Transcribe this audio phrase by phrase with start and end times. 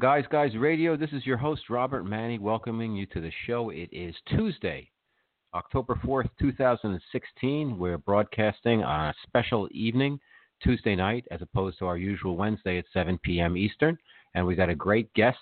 [0.00, 0.96] Guys Guys Radio.
[0.96, 3.68] This is your host, Robert Manni, welcoming you to the show.
[3.68, 4.90] It is Tuesday,
[5.52, 7.78] October 4th, 2016.
[7.78, 10.18] We're broadcasting on a special evening,
[10.62, 13.58] Tuesday night, as opposed to our usual Wednesday at 7 p.m.
[13.58, 13.98] Eastern.
[14.34, 15.36] And we've got a great guest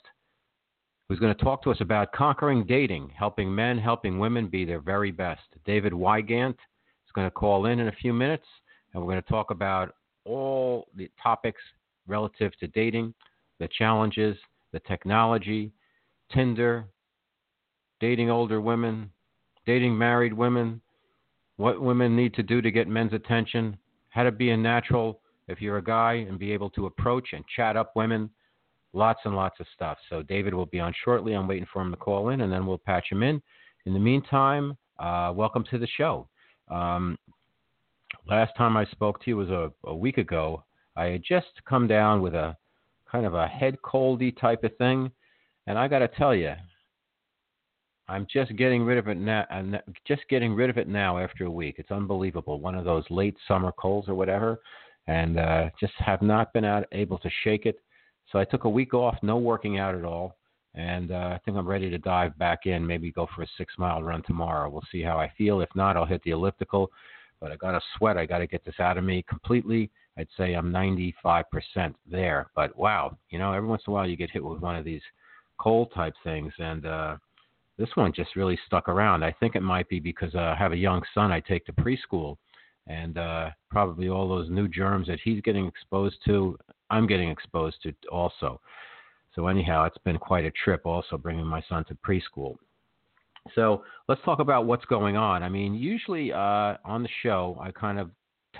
[1.09, 4.80] who's going to talk to us about conquering dating, helping men, helping women be their
[4.80, 5.43] very best.
[5.66, 6.57] David Wygant
[7.07, 8.47] is going to call in in a few minutes,
[8.93, 9.95] and we're going to talk about
[10.25, 11.63] all the topics
[12.09, 13.15] relative to dating
[13.59, 14.37] the challenges,
[14.73, 15.73] the technology,
[16.33, 16.87] Tinder,
[18.01, 19.10] dating older women,
[19.66, 20.80] dating married women,
[21.57, 23.77] what women need to do to get men's attention,
[24.10, 27.45] how to be a natural if you're a guy and be able to approach and
[27.55, 28.30] chat up women,
[28.93, 29.99] lots and lots of stuff.
[30.09, 31.32] So David will be on shortly.
[31.32, 33.43] I'm waiting for him to call in, and then we'll patch him in.
[33.87, 36.29] In the meantime, uh, welcome to the show.
[36.71, 37.19] Um,
[38.29, 40.65] last time I spoke to you was a, a week ago.
[40.97, 42.57] I had just come down with a
[43.10, 45.10] kind of a head coldy type of thing.
[45.66, 46.52] And I got to tell you,
[48.09, 49.45] I'm just getting rid of it now.
[50.06, 51.74] Just getting rid of it now after a week.
[51.79, 52.59] It's unbelievable.
[52.59, 54.60] One of those late summer colds or whatever,
[55.06, 57.76] and uh, just have not been out, able to shake it.
[58.32, 60.36] So I took a week off, no working out at all,
[60.74, 62.86] and uh, I think I'm ready to dive back in.
[62.86, 64.70] Maybe go for a six mile run tomorrow.
[64.70, 65.60] We'll see how I feel.
[65.60, 66.91] If not, I'll hit the elliptical.
[67.41, 68.16] But I got to sweat.
[68.16, 71.44] I got to get this out of me completely I'd say I'm 95%
[72.11, 72.50] there.
[72.56, 74.84] But wow, you know, every once in a while you get hit with one of
[74.84, 75.03] these
[75.59, 77.16] cold type things, and uh,
[77.78, 79.22] this one just really stuck around.
[79.22, 81.72] I think it might be because uh, I have a young son I take to
[81.72, 82.37] preschool,
[82.88, 86.59] and uh, probably all those new germs that he's getting exposed to,
[86.91, 88.60] I'm getting exposed to also.
[89.34, 92.56] So anyhow, it's been quite a trip also bringing my son to preschool.
[93.54, 95.42] So let's talk about what's going on.
[95.42, 98.10] I mean, usually uh, on the show, I kind of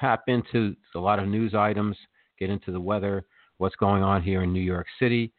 [0.01, 1.97] tap into a lot of news items,
[2.39, 3.25] get into the weather,
[3.59, 5.33] what's going on here in New York City.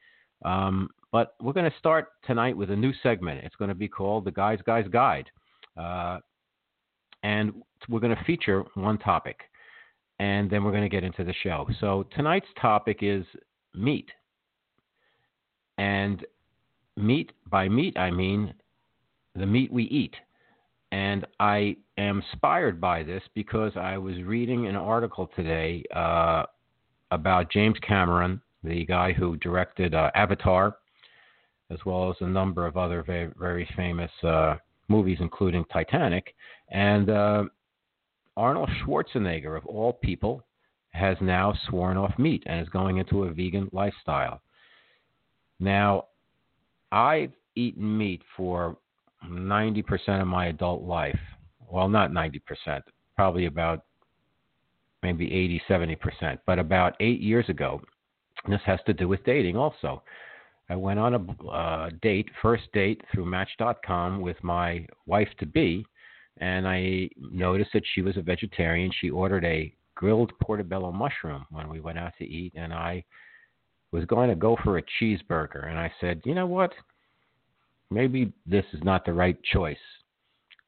[0.45, 3.43] Um, but we're going to start tonight with a new segment.
[3.43, 5.29] It's going to be called the Guys Guys Guide.
[5.75, 6.19] Uh,
[7.23, 7.53] and
[7.87, 9.41] we're going to feature one topic.
[10.19, 11.67] And then we're going to get into the show.
[11.79, 13.25] So tonight's topic is
[13.73, 14.09] meat.
[15.77, 16.25] And
[16.97, 18.53] meat, by meat, I mean
[19.35, 20.15] the meat we eat.
[20.91, 26.43] And I am inspired by this because I was reading an article today uh,
[27.11, 30.77] about James Cameron, the guy who directed uh, Avatar,
[31.69, 34.55] as well as a number of other very, very famous uh,
[34.87, 36.33] movies, including Titanic.
[36.69, 37.43] And uh,
[38.37, 40.43] Arnold Schwarzenegger, of all people,
[40.91, 44.41] has now sworn off meat and is going into a vegan lifestyle.
[45.59, 46.05] Now,
[46.91, 48.77] I've eaten meat for
[49.27, 51.19] 90% of my adult life.
[51.69, 52.81] Well, not 90%,
[53.15, 53.85] probably about
[55.03, 56.39] maybe 80, 70%.
[56.45, 57.81] But about eight years ago,
[58.47, 60.03] this has to do with dating also.
[60.69, 65.85] I went on a uh, date, first date through Match.com with my wife to be,
[66.37, 68.91] and I noticed that she was a vegetarian.
[69.01, 73.03] She ordered a grilled portobello mushroom when we went out to eat, and I
[73.91, 75.67] was going to go for a cheeseburger.
[75.67, 76.71] And I said, you know what?
[77.91, 79.77] maybe this is not the right choice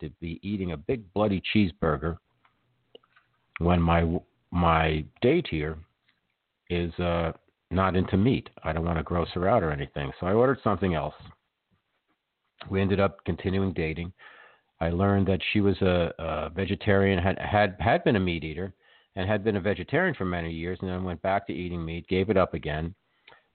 [0.02, 2.18] to be eating a big bloody cheeseburger
[3.60, 4.20] when my
[4.52, 5.78] my date here
[6.70, 7.32] is uh,
[7.70, 8.50] not into meat.
[8.64, 11.14] I don't want to gross her out or anything, so I ordered something else.
[12.70, 14.12] We ended up continuing dating.
[14.80, 18.74] I learned that she was a, a vegetarian, had had had been a meat eater,
[19.16, 22.08] and had been a vegetarian for many years, and then went back to eating meat,
[22.08, 22.94] gave it up again,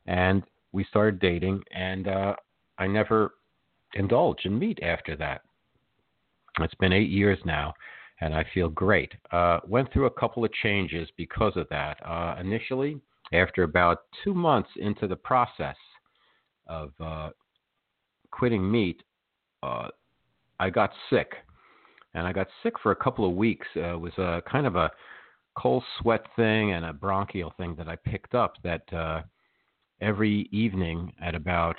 [0.07, 0.43] and
[0.73, 1.63] we started dating.
[1.75, 2.35] And uh,
[2.79, 3.35] I never
[3.95, 5.43] indulge in meat after that.
[6.61, 7.75] It's been eight years now,
[8.21, 9.13] and I feel great.
[9.31, 11.99] Uh, went through a couple of changes because of that.
[12.05, 13.01] Uh, initially,
[13.33, 15.77] after about two months into the process
[16.67, 17.31] of uh,
[18.31, 19.03] quitting meat,
[19.63, 19.89] uh,
[20.59, 21.33] I got sick.
[22.15, 23.67] And I got sick for a couple of weeks.
[23.77, 24.91] Uh, it was a kind of a
[25.59, 29.23] cold sweat thing and a bronchial thing that I picked up that uh,
[30.01, 31.77] every evening at about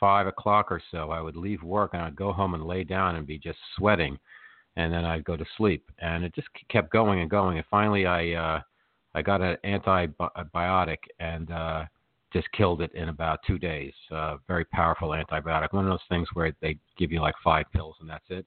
[0.00, 3.16] five o'clock or so, I would leave work and I'd go home and lay down
[3.16, 4.18] and be just sweating,
[4.76, 8.06] and then I'd go to sleep, and it just kept going and going, and finally
[8.06, 8.60] I uh,
[9.14, 11.84] I got an antibiotic and uh,
[12.32, 13.92] just killed it in about two days.
[14.10, 17.96] Uh, very powerful antibiotic, one of those things where they give you like five pills
[18.00, 18.46] and that's it.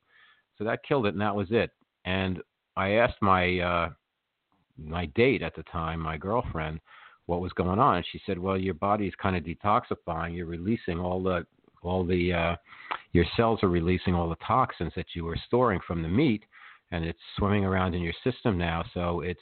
[0.57, 1.71] So that killed it, and that was it.
[2.05, 2.41] And
[2.75, 3.89] I asked my uh,
[4.77, 6.79] my date at the time, my girlfriend
[7.25, 7.97] what was going on.
[7.97, 10.35] And she said, "Well, your body is kind of detoxifying.
[10.35, 11.45] You're releasing all the
[11.81, 12.55] all the uh,
[13.11, 16.43] your cells are releasing all the toxins that you were storing from the meat,
[16.91, 18.83] and it's swimming around in your system now.
[18.93, 19.41] So it's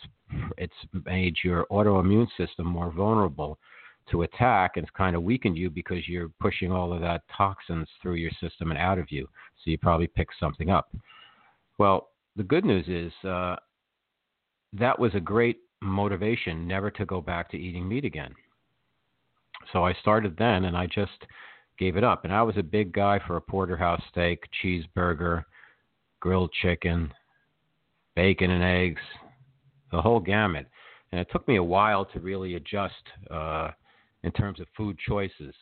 [0.58, 0.74] it's
[1.06, 3.60] made your autoimmune system more vulnerable
[4.10, 7.88] to attack and it's kind of weakened you because you're pushing all of that toxins
[8.02, 9.28] through your system and out of you.
[9.64, 10.94] So you probably pick something up.
[11.78, 13.58] Well, the good news is uh,
[14.74, 18.34] that was a great motivation never to go back to eating meat again.
[19.74, 21.26] So I started then and I just
[21.78, 22.24] gave it up.
[22.24, 25.44] And I was a big guy for a porterhouse steak, cheeseburger,
[26.20, 27.12] grilled chicken,
[28.16, 29.02] bacon and eggs,
[29.92, 30.68] the whole gamut.
[31.12, 32.94] And it took me a while to really adjust
[33.30, 33.72] uh,
[34.24, 35.54] in terms of food choices.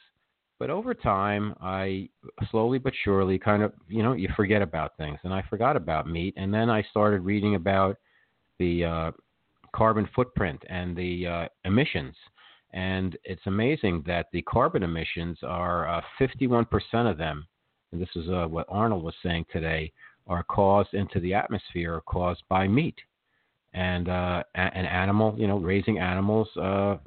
[0.59, 2.09] But over time, I
[2.51, 5.17] slowly but surely kind of, you know, you forget about things.
[5.23, 6.33] And I forgot about meat.
[6.35, 7.95] And then I started reading about
[8.59, 9.11] the uh,
[9.73, 12.15] carbon footprint and the uh, emissions.
[12.71, 16.67] And it's amazing that the carbon emissions are uh, 51%
[17.09, 17.47] of them,
[17.91, 19.91] and this is uh, what Arnold was saying today,
[20.27, 22.95] are caused into the atmosphere are caused by meat
[23.73, 26.97] and uh, an animal, you know, raising animals uh, uh,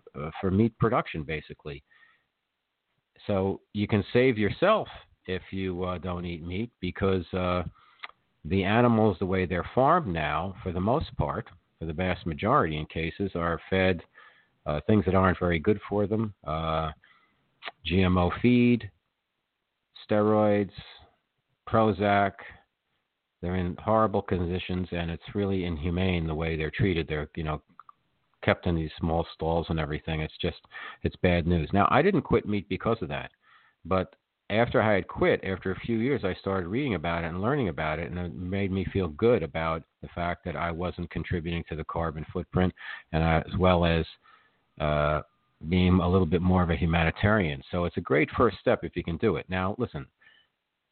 [0.41, 1.83] for meat production, basically.
[3.27, 4.89] So you can save yourself
[5.27, 7.65] if you uh, don't eat meat because uh,
[8.45, 11.49] the animals, the way they're farmed now, for the most part,
[11.83, 14.01] for the vast majority in cases, are fed
[14.67, 18.89] uh, things that aren't very good for them, GMO feed,
[20.09, 20.71] steroids,
[21.69, 22.35] Prozac,
[23.41, 27.09] they're in horrible conditions, and it's really inhumane the way they're treated.
[27.09, 27.61] They're, you know,
[28.45, 30.21] kept in these small stalls and everything.
[30.21, 30.59] It's just,
[31.03, 31.69] it's bad news.
[31.73, 33.33] Now, I didn't quit meat because of that,
[33.85, 34.15] but
[34.51, 37.69] after I had quit, after a few years, I started reading about it and learning
[37.69, 41.65] about it, and it made me feel good about the fact that I wasn't contributing
[41.69, 42.73] to the carbon footprint,
[43.13, 44.05] and I, as well as
[44.81, 45.23] uh,
[45.69, 47.63] being a little bit more of a humanitarian.
[47.71, 49.47] So it's a great first step if you can do it.
[49.49, 50.07] Now, listen,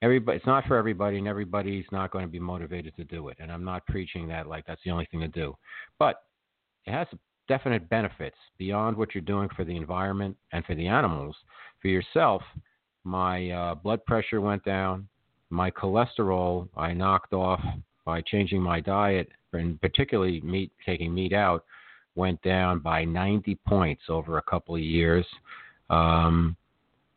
[0.03, 3.37] everybody it's not for everybody and everybody's not going to be motivated to do it
[3.41, 5.57] and i'm not preaching that like that's the only thing to do
[5.99, 6.23] but
[6.87, 7.07] it has
[7.49, 11.37] definite benefits beyond what you're doing for the environment and for the animals
[11.83, 12.43] for yourself
[13.05, 15.07] my uh, blood pressure went down
[15.51, 17.61] my cholesterol i knocked off
[18.05, 21.65] by changing my diet and particularly meat taking meat out
[22.15, 25.27] went down by 90 points over a couple of years
[25.91, 26.57] um,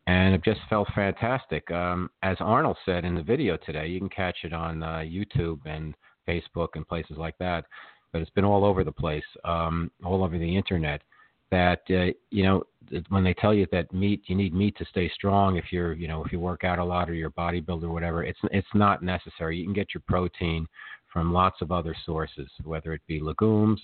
[0.06, 1.70] and it just felt fantastic.
[1.70, 5.60] Um, as Arnold said in the video today, you can catch it on uh, YouTube
[5.64, 5.94] and
[6.28, 7.64] Facebook and places like that,
[8.12, 11.00] but it's been all over the place, um, all over the internet.
[11.50, 12.64] That uh, you know,
[13.08, 15.56] when they tell you that meat, you need meat to stay strong.
[15.56, 17.92] If you're, you know, if you work out a lot or you're a bodybuilder or
[17.92, 19.58] whatever, it's it's not necessary.
[19.58, 20.66] You can get your protein
[21.12, 23.80] from lots of other sources, whether it be legumes,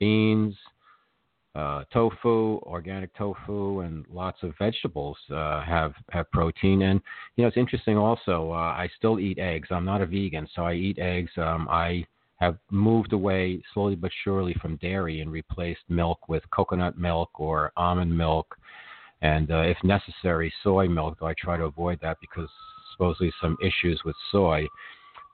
[0.00, 0.56] beans,
[1.54, 6.82] uh, tofu, organic tofu, and lots of vegetables uh, have have protein.
[6.82, 7.00] And
[7.36, 7.96] you know, it's interesting.
[7.96, 9.68] Also, uh, I still eat eggs.
[9.70, 11.30] I'm not a vegan, so I eat eggs.
[11.36, 12.06] Um, I
[12.42, 17.72] have moved away slowly but surely from dairy and replaced milk with coconut milk or
[17.76, 18.56] almond milk,
[19.20, 21.18] and uh, if necessary, soy milk.
[21.20, 22.48] Though I try to avoid that because
[22.92, 24.66] supposedly some issues with soy.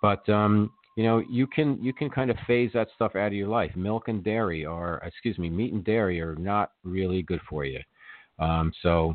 [0.03, 3.33] But um, you know you can you can kind of phase that stuff out of
[3.33, 7.41] your life milk and dairy are excuse me meat and dairy are not really good
[7.49, 7.79] for you
[8.41, 9.15] um, so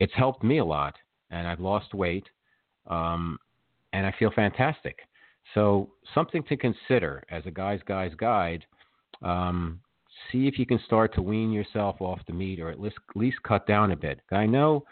[0.00, 0.94] it's helped me a lot
[1.30, 2.26] and i've lost weight
[2.88, 3.38] um,
[3.92, 4.98] and i feel fantastic
[5.54, 8.64] so something to consider as a guy's guy's guide
[9.22, 9.80] um,
[10.30, 13.16] see if you can start to wean yourself off the meat or at least, at
[13.16, 14.84] least cut down a bit i know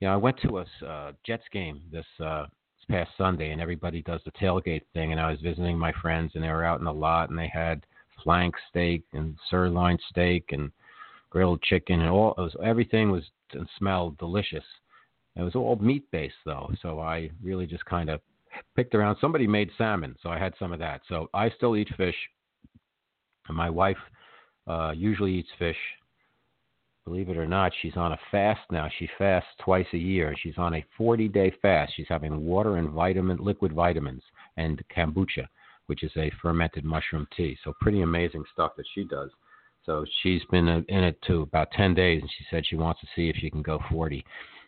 [0.00, 2.46] you know i went to a uh, jets game this uh,
[2.90, 5.12] past Sunday, and everybody does the tailgate thing.
[5.12, 7.50] And I was visiting my friends, and they were out in the lot, and they
[7.52, 7.86] had
[8.22, 10.70] flank steak and sirloin steak and
[11.30, 14.64] grilled chicken, and all was everything was and smelled delicious.
[15.36, 18.20] It was all meat based though, so I really just kind of
[18.76, 19.16] picked around.
[19.20, 21.02] Somebody made salmon, so I had some of that.
[21.08, 22.16] So I still eat fish.
[23.48, 23.96] And my wife
[24.66, 25.76] uh, usually eats fish
[27.10, 28.88] believe it or not, she's on a fast now.
[28.98, 30.34] She fasts twice a year.
[30.40, 31.92] She's on a 40 day fast.
[31.96, 34.22] She's having water and vitamin, liquid vitamins,
[34.56, 35.46] and kombucha,
[35.86, 37.56] which is a fermented mushroom tea.
[37.64, 39.30] So, pretty amazing stuff that she does.
[39.84, 43.08] So, she's been in it to about 10 days, and she said she wants to
[43.16, 44.24] see if she can go 40.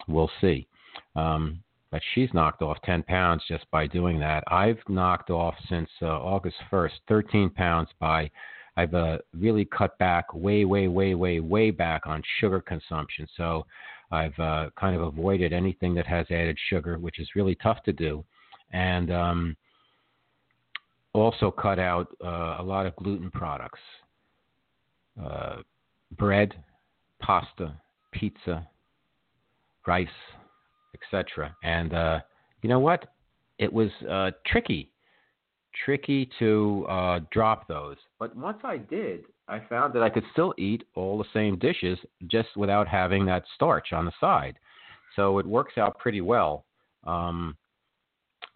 [0.08, 0.66] We'll see.
[1.14, 4.42] Um, but she's knocked off 10 pounds just by doing that.
[4.48, 8.30] I've knocked off since uh, August 1st 13 pounds by
[8.74, 13.28] I've uh, really cut back way, way, way, way, way back on sugar consumption.
[13.36, 13.66] So
[14.10, 17.92] I've uh, kind of avoided anything that has added sugar, which is really tough to
[17.92, 18.24] do,
[18.72, 19.56] and um,
[21.12, 23.80] also cut out uh, a lot of gluten products,
[25.22, 25.56] uh,
[26.16, 26.54] bread,
[27.20, 27.74] pasta,
[28.12, 28.66] pizza,
[29.86, 30.08] rice,
[30.94, 31.54] etc.
[31.62, 32.20] And uh,
[32.62, 33.06] you know what?
[33.58, 34.92] It was uh, tricky
[35.84, 37.96] tricky to uh, drop those.
[38.18, 41.98] But once I did, I found that I could still eat all the same dishes
[42.28, 44.58] just without having that starch on the side.
[45.16, 46.64] So it works out pretty well.
[47.04, 47.56] Um,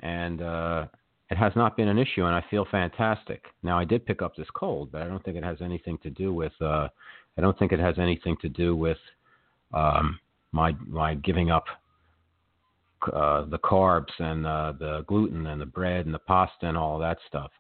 [0.01, 0.87] and uh,
[1.31, 3.45] it has not been an issue, and I feel fantastic.
[3.63, 6.11] Now, I did pick up this cold, but I don't think it has anything to
[6.11, 6.53] do with.
[6.61, 6.89] Uh,
[7.37, 8.99] I don't think it has anything to do with
[9.75, 10.19] um,
[10.53, 11.65] my my giving up
[13.13, 16.99] uh, the carbs and uh, the gluten and the bread and the pasta and all
[16.99, 17.51] that stuff.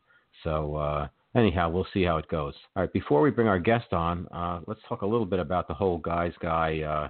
[0.44, 2.54] So uh, anyhow, we'll see how it goes.
[2.74, 5.68] All right, before we bring our guest on, uh, let's talk a little bit about
[5.68, 7.08] the whole Guys Guy, uh,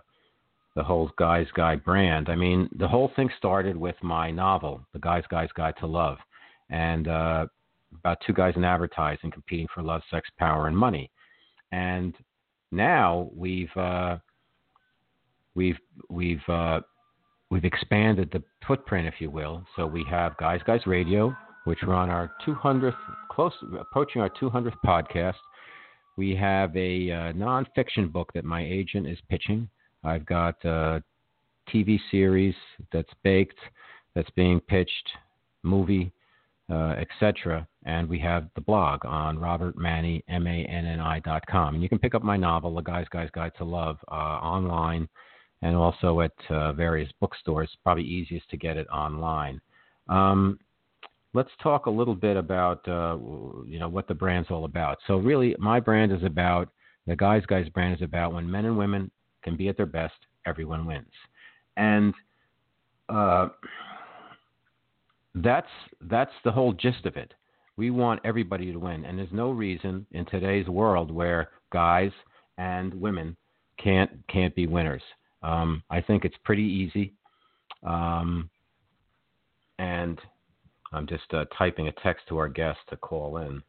[0.75, 2.29] the whole Guys Guy brand.
[2.29, 6.19] I mean, the whole thing started with my novel, The Guys Guy's Guide to Love,
[6.71, 7.47] and uh,
[7.99, 11.11] about two guys in advertising competing for love, sex, power, and money.
[11.73, 12.15] And
[12.71, 14.19] now we've uh,
[15.55, 15.79] we've
[16.09, 16.81] we've uh,
[17.51, 19.65] we've expanded the footprint, if you will.
[19.77, 21.35] So we have Guys Guys Radio,
[21.65, 22.97] which we're on our 200th,
[23.31, 25.35] close approaching our 200th podcast.
[26.17, 29.69] We have a uh, nonfiction book that my agent is pitching.
[30.03, 31.03] I've got a
[31.73, 32.55] TV series
[32.93, 33.59] that's baked,
[34.15, 35.09] that's being pitched,
[35.63, 36.13] movie,
[36.71, 37.67] uh, etc.
[37.85, 41.75] And we have the blog on robertmanni, M-A-N-N-I dot com.
[41.75, 45.09] And you can pick up my novel, The Guy's Guy's Guide to Love, uh, online
[45.63, 47.71] and also at uh, various bookstores.
[47.83, 49.61] Probably easiest to get it online.
[50.09, 50.59] Um,
[51.35, 53.17] let's talk a little bit about uh,
[53.67, 54.99] you know what the brand's all about.
[55.07, 56.69] So really, my brand is about
[57.07, 59.11] the guys guys brand is about when men and women
[59.43, 60.15] can be at their best,
[60.47, 61.13] everyone wins,
[61.77, 62.15] and
[63.09, 63.49] uh,
[65.37, 65.69] that's
[66.03, 67.33] that's the whole gist of it.
[67.77, 72.11] We want everybody to win, and there's no reason in today's world where guys
[72.59, 73.37] and women
[73.83, 75.03] can't can't be winners.
[75.47, 77.15] Um, I think it's pretty easy.
[77.87, 78.51] Um,
[79.79, 80.19] and
[80.93, 83.63] I'm just uh, typing a text to our guest to call in.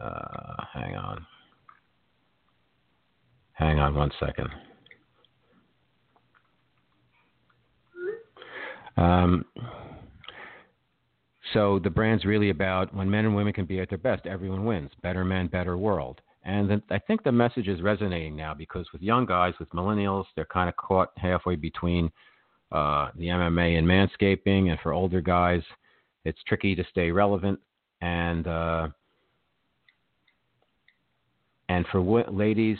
[0.00, 1.26] Uh, hang on.
[3.52, 4.48] Hang on one second.
[8.96, 9.44] Um,
[11.52, 14.64] so the brand's really about when men and women can be at their best, everyone
[14.64, 14.90] wins.
[15.02, 16.20] Better men, better world.
[16.48, 20.46] And I think the message is resonating now because with young guys, with millennials, they're
[20.46, 22.10] kind of caught halfway between
[22.72, 24.70] uh, the MMA and manscaping.
[24.70, 25.60] And for older guys,
[26.24, 27.60] it's tricky to stay relevant.
[28.00, 28.88] And uh,
[31.68, 32.78] and for w- ladies,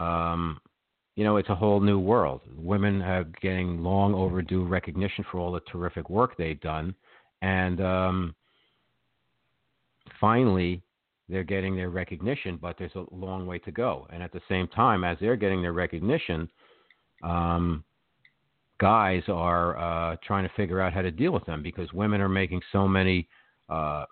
[0.00, 0.58] um,
[1.14, 2.40] you know, it's a whole new world.
[2.56, 6.94] Women are getting long overdue recognition for all the terrific work they've done,
[7.42, 8.34] and um,
[10.18, 10.80] finally,
[11.32, 14.06] they're getting their recognition, but there's a long way to go.
[14.10, 16.48] And at the same time, as they're getting their recognition,
[17.24, 17.84] um,
[18.78, 22.28] guys are uh, trying to figure out how to deal with them because women are
[22.28, 23.28] making so many
[23.68, 24.04] uh,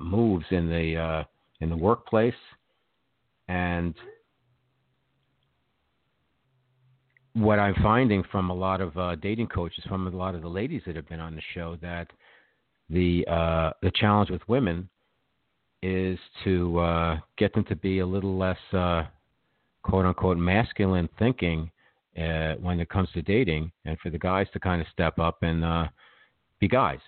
[0.00, 1.24] moves in the uh,
[1.60, 2.34] in the workplace,
[3.48, 3.94] and
[7.34, 10.48] what I'm finding from a lot of uh, dating coaches, from a lot of the
[10.48, 12.08] ladies that have been on the show, that
[12.90, 14.88] the uh, the challenge with women
[15.82, 19.04] is to uh, get them to be a little less uh,
[19.82, 21.70] quote unquote masculine thinking
[22.16, 25.42] uh, when it comes to dating, and for the guys to kind of step up
[25.42, 25.86] and uh,
[26.60, 27.00] be guys.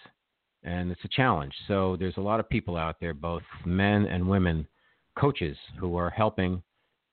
[0.62, 1.52] And it's a challenge.
[1.68, 4.66] So there's a lot of people out there, both men and women,
[5.18, 6.62] coaches who are helping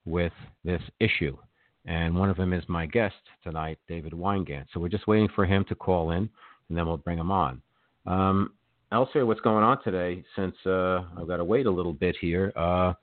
[0.05, 0.31] with
[0.63, 1.37] this issue.
[1.85, 4.67] And one of them is my guest tonight, David Wygant.
[4.73, 6.29] So we're just waiting for him to call in,
[6.69, 7.61] and then we'll bring him on.
[8.05, 8.53] Um,
[8.91, 12.51] elsewhere, what's going on today, since uh, I've got to wait a little bit here,
[12.55, 12.93] uh,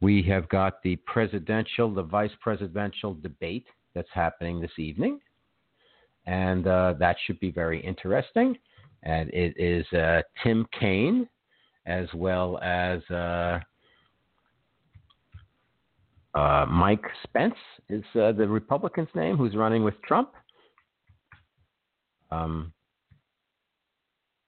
[0.00, 5.20] we have got the presidential, the vice presidential debate that's happening this evening.
[6.26, 8.56] And uh, that should be very interesting.
[9.02, 11.28] And it is uh, Tim Kaine
[11.86, 13.58] as well as uh,
[16.34, 17.54] uh, Mike Spence
[17.88, 20.30] is the Republican's name who's running with Trump.
[22.30, 22.72] Um,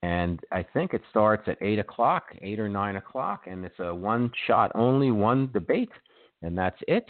[0.02, 3.94] and I think it starts at eight o'clock, eight or nine o'clock, and it's a
[3.94, 5.92] one shot only, one debate,
[6.42, 7.06] and that's it.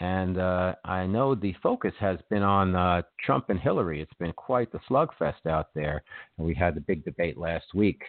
[0.00, 4.00] And uh, I know the focus has been on uh, Trump and Hillary.
[4.00, 6.02] It's been quite the slugfest out there,
[6.36, 8.02] and we had the big debate last week.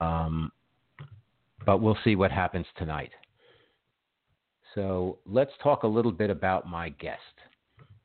[0.00, 0.52] Um,
[1.64, 3.10] but we'll see what happens tonight.
[4.76, 7.20] So let's talk a little bit about my guest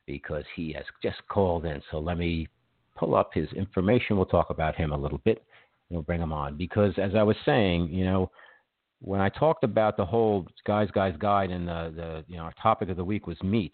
[0.07, 1.83] because he has just called in.
[1.91, 2.47] So let me
[3.01, 4.15] pull up his information.
[4.15, 5.43] We'll talk about him a little bit.
[5.89, 8.29] We'll bring him on because, as I was saying, you know,
[8.99, 12.53] when I talked about the whole guys, guys guide and the, the you know our
[12.61, 13.73] topic of the week was meat.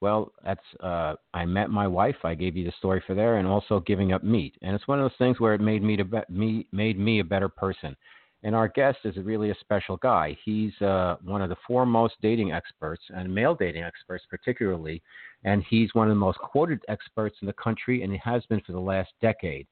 [0.00, 2.14] Well, that's uh, I met my wife.
[2.22, 4.54] I gave you the story for there, and also giving up meat.
[4.62, 7.18] And it's one of those things where it made me to be, me made me
[7.18, 7.96] a better person.
[8.42, 10.36] And our guest is really a special guy.
[10.44, 15.02] He's uh, one of the foremost dating experts and male dating experts, particularly.
[15.44, 18.60] And he's one of the most quoted experts in the country, and he has been
[18.62, 19.66] for the last decade.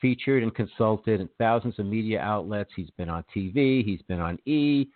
[0.00, 2.70] Featured and consulted in thousands of media outlets.
[2.74, 4.86] He's been on TV, he's been on E,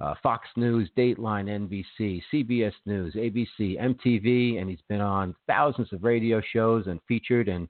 [0.00, 6.02] uh, Fox News, Dateline, NBC, CBS News, ABC, MTV, and he's been on thousands of
[6.02, 7.68] radio shows and featured in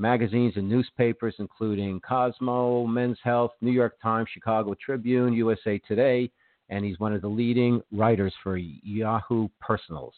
[0.00, 6.30] magazines and newspapers, including Cosmo, Men's Health, New York Times, Chicago Tribune, USA Today,
[6.70, 10.14] and he's one of the leading writers for Yahoo Personals.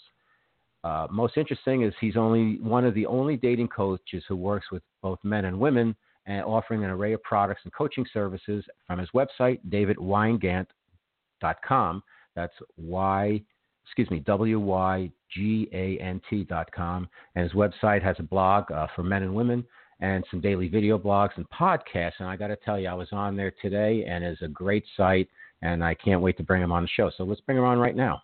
[0.84, 4.84] Uh, most interesting is he's only one of the only dating coaches who works with
[5.00, 5.96] both men and women
[6.26, 12.02] and offering an array of products and coaching services from his website, davidwygant.com.
[12.34, 13.42] That's Y,
[13.84, 17.08] excuse me, W Y G A N T.com.
[17.34, 19.64] And his website has a blog uh, for men and women
[20.00, 22.14] and some daily video blogs and podcasts.
[22.18, 24.84] And I got to tell you, I was on there today and it's a great
[24.96, 25.28] site.
[25.62, 27.10] And I can't wait to bring him on the show.
[27.16, 28.22] So let's bring him on right now.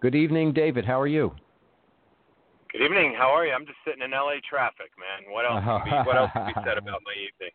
[0.00, 0.84] Good evening, David.
[0.84, 1.32] How are you?
[2.72, 3.14] Good evening.
[3.16, 3.52] How are you?
[3.52, 5.32] I'm just sitting in LA traffic, man.
[5.32, 5.64] What else?
[5.64, 7.50] Can be, what else can be said about my evening?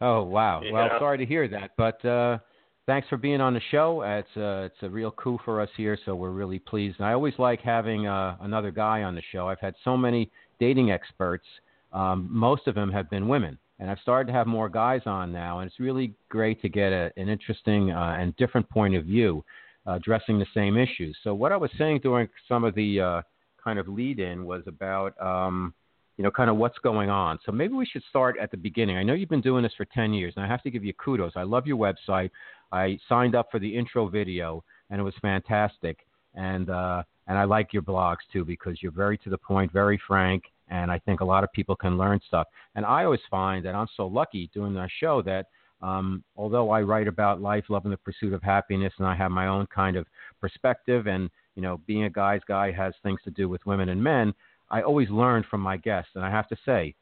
[0.00, 0.62] Oh wow.
[0.70, 2.38] well, sorry to hear that, but uh,
[2.86, 4.02] thanks for being on the show.
[4.02, 6.96] It's a, uh, it's a real coup for us here, so we're really pleased.
[6.98, 9.48] And I always like having uh, another guy on the show.
[9.48, 11.44] I've had so many dating experts.
[11.92, 15.32] Um, most of them have been women, and I've started to have more guys on
[15.32, 19.04] now, and it's really great to get a, an interesting uh, and different point of
[19.04, 19.44] view
[19.86, 21.16] addressing the same issues.
[21.22, 23.22] So what I was saying during some of the uh,
[23.62, 25.74] kind of lead in was about um,
[26.16, 27.38] you know kind of what's going on.
[27.44, 28.96] So maybe we should start at the beginning.
[28.96, 30.92] I know you've been doing this for 10 years, and I have to give you
[30.94, 31.32] kudos.
[31.36, 32.30] I love your website.
[32.72, 36.06] I signed up for the intro video, and it was fantastic.
[36.34, 40.00] And uh, and I like your blogs too because you're very to the point, very
[40.06, 42.46] frank, and I think a lot of people can learn stuff.
[42.74, 45.46] And I always find that I'm so lucky doing that show that
[45.82, 49.30] um, although I write about life, love, and the pursuit of happiness, and I have
[49.30, 50.06] my own kind of
[50.40, 54.02] perspective, and you know, being a guy's guy has things to do with women and
[54.02, 54.34] men.
[54.70, 56.94] I always learn from my guests, and I have to say,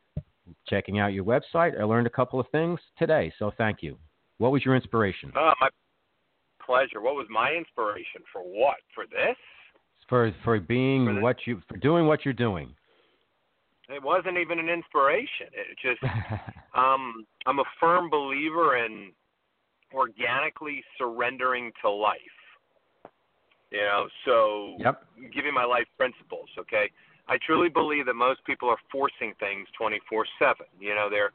[0.69, 3.33] checking out your website, I learned a couple of things today.
[3.39, 3.97] So thank you.
[4.39, 5.33] What was your inspiration?
[5.37, 5.69] Uh, my
[6.65, 7.01] pleasure.
[7.01, 8.77] What was my inspiration for what?
[8.95, 9.37] For this?
[10.09, 12.75] For for being for what you for doing what you're doing
[13.89, 15.49] it wasn't even an inspiration.
[15.53, 16.03] It just
[16.75, 19.13] um I'm a firm believer in
[19.93, 22.19] organically surrendering to life.
[23.71, 25.03] You know, so yep.
[25.35, 26.91] giving my life principles, okay?
[27.27, 30.55] I truly believe that most people are forcing things 24/7.
[30.79, 31.33] You know, they're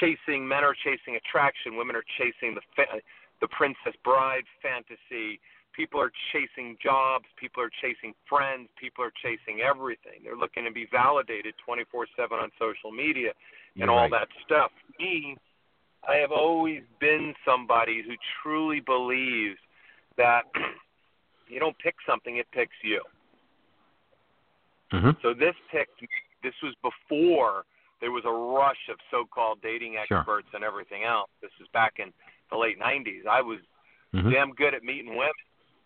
[0.00, 3.00] chasing men are chasing attraction, women are chasing the fa-
[3.40, 5.40] the princess bride fantasy,
[5.74, 10.20] people are chasing jobs, people are chasing friends, people are chasing everything.
[10.24, 13.32] They're looking to be validated 24/7 on social media
[13.74, 14.10] and You're all right.
[14.10, 14.72] that stuff.
[14.98, 15.36] Me,
[16.06, 19.58] I have always been somebody who truly believes
[20.16, 20.42] that
[21.48, 23.02] you don't pick something, it picks you.
[24.92, 25.10] Mm-hmm.
[25.22, 26.08] So this picked me.
[26.42, 27.64] This was before
[28.00, 30.56] there was a rush of so-called dating experts sure.
[30.56, 31.30] and everything else.
[31.42, 32.12] This was back in
[32.50, 33.26] the late 90s.
[33.28, 33.58] I was
[34.14, 34.30] mm-hmm.
[34.30, 35.32] damn good at meeting women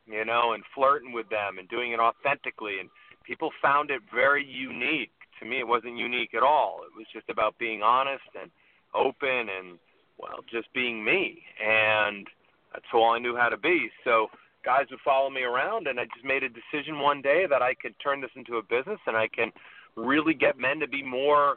[0.07, 2.81] you know, and flirting with them and doing it authentically.
[2.81, 2.89] And
[3.25, 5.13] people found it very unique.
[5.41, 6.81] To me, it wasn't unique at all.
[6.85, 8.51] It was just about being honest and
[8.95, 9.79] open and,
[10.19, 11.43] well, just being me.
[11.65, 12.27] And
[12.73, 13.91] that's all I knew how to be.
[14.05, 14.29] So
[14.65, 17.75] guys would follow me around, and I just made a decision one day that I
[17.75, 19.51] could turn this into a business and I can
[19.97, 21.57] really get men to be more,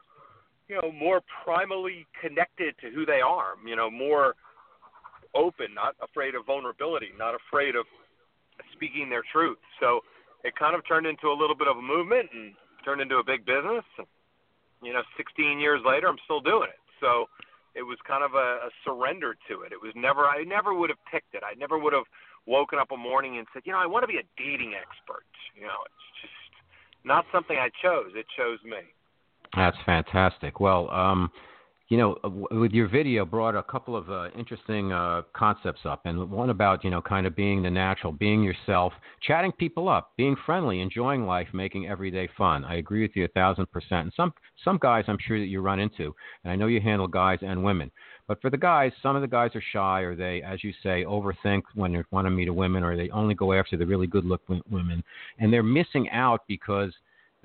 [0.67, 4.35] you know, more primally connected to who they are, you know, more
[5.35, 7.85] open, not afraid of vulnerability, not afraid of
[8.73, 9.57] speaking their truth.
[9.79, 10.01] So
[10.43, 13.23] it kind of turned into a little bit of a movement and turned into a
[13.23, 13.83] big business.
[14.81, 16.81] You know, 16 years later, I'm still doing it.
[16.99, 17.25] So
[17.75, 19.71] it was kind of a, a surrender to it.
[19.71, 21.43] It was never, I never would have picked it.
[21.43, 22.07] I never would have
[22.47, 25.27] woken up a morning and said, you know, I want to be a dating expert.
[25.55, 26.53] You know, it's just
[27.03, 28.13] not something I chose.
[28.15, 28.85] It chose me.
[29.55, 30.59] That's fantastic.
[30.59, 31.31] Well, um,
[31.87, 36.01] you know, uh, with your video, brought a couple of uh, interesting uh, concepts up,
[36.05, 38.91] and one about you know, kind of being the natural, being yourself,
[39.21, 42.65] chatting people up, being friendly, enjoying life, making every day fun.
[42.65, 44.05] I agree with you a thousand percent.
[44.05, 46.13] And some some guys, I'm sure that you run into,
[46.43, 47.91] and I know you handle guys and women.
[48.27, 51.03] But for the guys, some of the guys are shy, or they, as you say,
[51.03, 54.07] overthink when they want to meet a woman, or they only go after the really
[54.07, 55.03] good-looking women,
[55.37, 56.91] and they're missing out because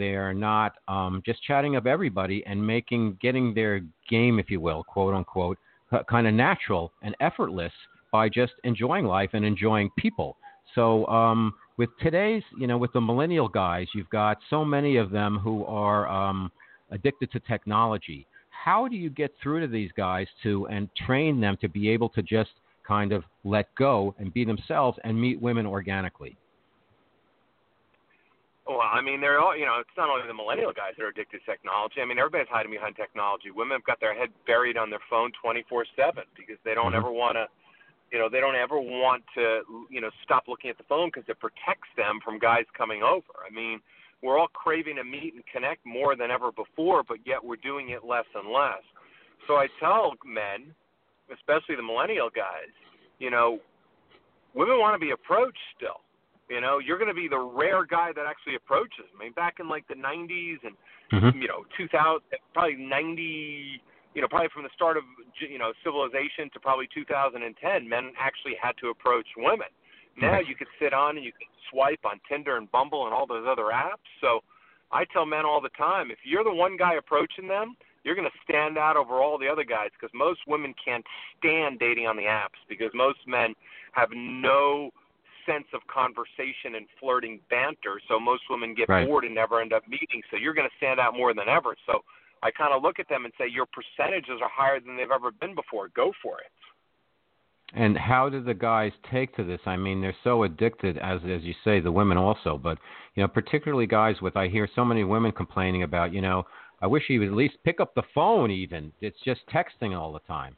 [0.01, 3.75] they're not um, just chatting up everybody and making getting their
[4.09, 5.59] game, if you will, quote unquote,
[6.09, 7.73] kind of natural and effortless
[8.11, 10.37] by just enjoying life and enjoying people.
[10.75, 15.11] So um, with today's, you know, with the millennial guys, you've got so many of
[15.11, 16.51] them who are um,
[16.91, 18.27] addicted to technology.
[18.65, 22.09] how do you get through to these guys to and train them to be able
[22.11, 22.51] to just
[22.87, 26.37] kind of let go and be themselves and meet women organically?
[28.67, 31.09] Well, I mean, they're all, you know, it's not only the millennial guys that are
[31.09, 32.01] addicted to technology.
[32.01, 33.51] I mean, everybody's hiding behind technology.
[33.51, 35.87] Women have got their head buried on their phone 24/7
[36.37, 36.97] because they don't mm-hmm.
[36.97, 37.49] ever want to,
[38.13, 41.29] you know, they don't ever want to, you know, stop looking at the phone because
[41.29, 43.43] it protects them from guys coming over.
[43.43, 43.81] I mean,
[44.23, 47.91] we're all craving to meet and connect more than ever before, but yet we're doing
[47.91, 48.85] it less and less.
[49.49, 50.75] So I tell men,
[51.33, 52.71] especially the millennial guys,
[53.19, 53.59] you know,
[54.55, 56.05] women want to be approached still
[56.51, 59.07] you know, you're going to be the rare guy that actually approaches.
[59.15, 60.75] I mean, back in like the 90s and
[61.13, 61.39] mm-hmm.
[61.41, 62.21] you know 2000,
[62.53, 63.81] probably 90,
[64.15, 65.05] you know, probably from the start of
[65.39, 69.71] you know civilization to probably 2010, men actually had to approach women.
[70.21, 73.27] Now you could sit on and you can swipe on Tinder and Bumble and all
[73.27, 74.05] those other apps.
[74.21, 74.41] So
[74.93, 78.29] I tell men all the time, if you're the one guy approaching them, you're going
[78.29, 81.05] to stand out over all the other guys because most women can't
[81.39, 83.55] stand dating on the apps because most men
[83.93, 84.91] have no
[85.47, 88.01] sense of conversation and flirting banter.
[88.09, 89.07] So most women get right.
[89.07, 90.23] bored and never end up meeting.
[90.31, 91.75] So you're going to stand out more than ever.
[91.87, 92.01] So
[92.43, 95.31] I kind of look at them and say, your percentages are higher than they've ever
[95.31, 95.89] been before.
[95.95, 96.51] Go for it.
[97.73, 99.61] And how do the guys take to this?
[99.65, 102.59] I mean, they're so addicted, as as you say, the women also.
[102.59, 102.79] But
[103.15, 106.45] you know, particularly guys with, I hear so many women complaining about, you know,
[106.83, 108.51] I wish he would at least pick up the phone.
[108.51, 110.57] Even it's just texting all the time.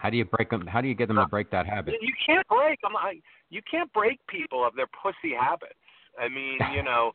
[0.00, 0.66] How do you break them?
[0.66, 1.94] How do you get them to break that habit?
[2.00, 2.96] You can't break them.
[2.96, 5.74] I, you can't break people of their pussy habits.
[6.18, 7.12] I mean, you know,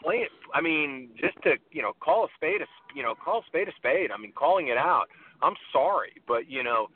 [0.00, 0.30] play it.
[0.54, 3.68] I mean, just to you know, call a spade a you know, call a spade
[3.68, 4.10] a spade.
[4.12, 5.06] I mean, calling it out.
[5.40, 6.88] I'm sorry, but you know,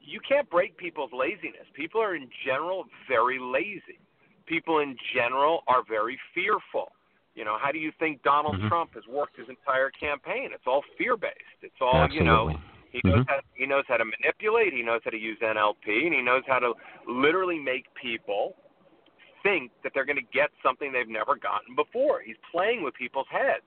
[0.00, 1.66] you can't break people's laziness.
[1.74, 3.98] People are in general very lazy.
[4.46, 6.92] People in general are very fearful.
[7.34, 8.68] You know, how do you think Donald mm-hmm.
[8.68, 10.50] Trump has worked his entire campaign?
[10.54, 11.60] It's all fear based.
[11.62, 12.18] It's all Absolutely.
[12.18, 12.58] you know
[12.90, 13.28] he knows mm-hmm.
[13.28, 14.72] how he knows how to manipulate.
[14.72, 16.72] He knows how to use NLP, and he knows how to
[17.06, 18.54] literally make people
[19.42, 22.20] think that they're going to get something they've never gotten before.
[22.24, 23.66] He's playing with people's heads.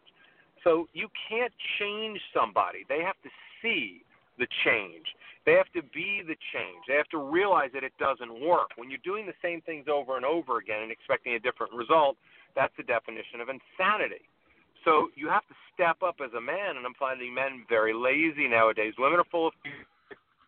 [0.64, 2.86] So you can't change somebody.
[2.88, 3.30] They have to
[3.62, 4.04] see
[4.38, 5.06] the change.
[5.46, 6.86] They have to be the change.
[6.88, 8.70] They have to realize that it doesn't work.
[8.76, 12.18] When you're doing the same things over and over again and expecting a different result,
[12.56, 14.30] that's the definition of insanity.
[14.86, 18.48] So you have to step up as a man, and I'm finding men very lazy
[18.48, 18.94] nowadays.
[18.98, 19.86] Women are full of fear.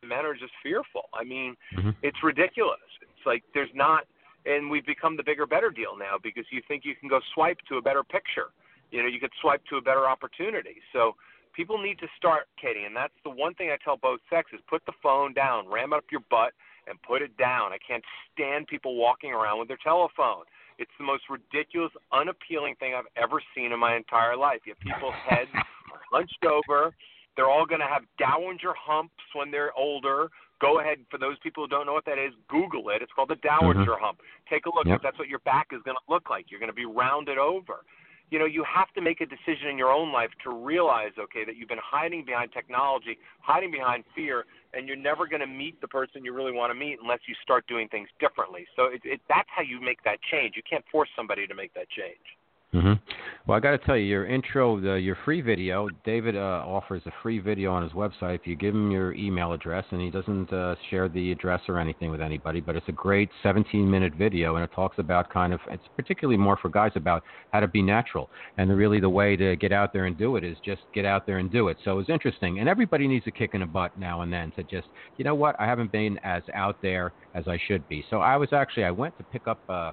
[0.07, 1.07] Men are just fearful.
[1.13, 1.91] I mean, mm-hmm.
[2.01, 2.81] it's ridiculous.
[3.01, 4.03] It's like there's not,
[4.45, 7.57] and we've become the bigger, better deal now because you think you can go swipe
[7.69, 8.51] to a better picture.
[8.91, 10.75] You know, you could swipe to a better opportunity.
[10.91, 11.15] So
[11.55, 14.85] people need to start, Katie, and that's the one thing I tell both sexes: put
[14.85, 16.51] the phone down, ram it up your butt,
[16.87, 17.71] and put it down.
[17.71, 20.43] I can't stand people walking around with their telephone.
[20.77, 24.59] It's the most ridiculous, unappealing thing I've ever seen in my entire life.
[24.65, 25.51] You have people's heads
[26.11, 26.93] hunched over.
[27.35, 30.29] They're all going to have dowager humps when they're older.
[30.61, 33.01] Go ahead, for those people who don't know what that is, Google it.
[33.01, 34.03] It's called the dowager mm-hmm.
[34.03, 34.19] hump.
[34.49, 34.85] Take a look.
[34.85, 35.01] Yep.
[35.03, 36.45] That's what your back is going to look like.
[36.49, 37.83] You're going to be rounded over
[38.33, 41.45] you know, you have to make a decision in your own life to realize, okay,
[41.45, 45.79] that you've been hiding behind technology, hiding behind fear, and you're never going to meet
[45.81, 48.65] the person you really want to meet unless you start doing things differently.
[48.75, 50.55] So it, it, that's how you make that change.
[50.55, 52.25] You can't force somebody to make that change.
[52.73, 52.93] Mm-hmm.
[53.45, 57.03] Well, I got to tell you, your intro, the, your free video, David uh, offers
[57.05, 60.09] a free video on his website if you give him your email address, and he
[60.09, 62.61] doesn't uh, share the address or anything with anybody.
[62.61, 66.57] But it's a great 17-minute video, and it talks about kind of, it's particularly more
[66.57, 70.05] for guys about how to be natural, and really the way to get out there
[70.05, 71.77] and do it is just get out there and do it.
[71.85, 74.63] So it's interesting, and everybody needs a kick in the butt now and then to
[74.63, 78.03] just, you know what, I haven't been as out there as I should be.
[78.09, 79.59] So I was actually, I went to pick up.
[79.69, 79.91] Uh,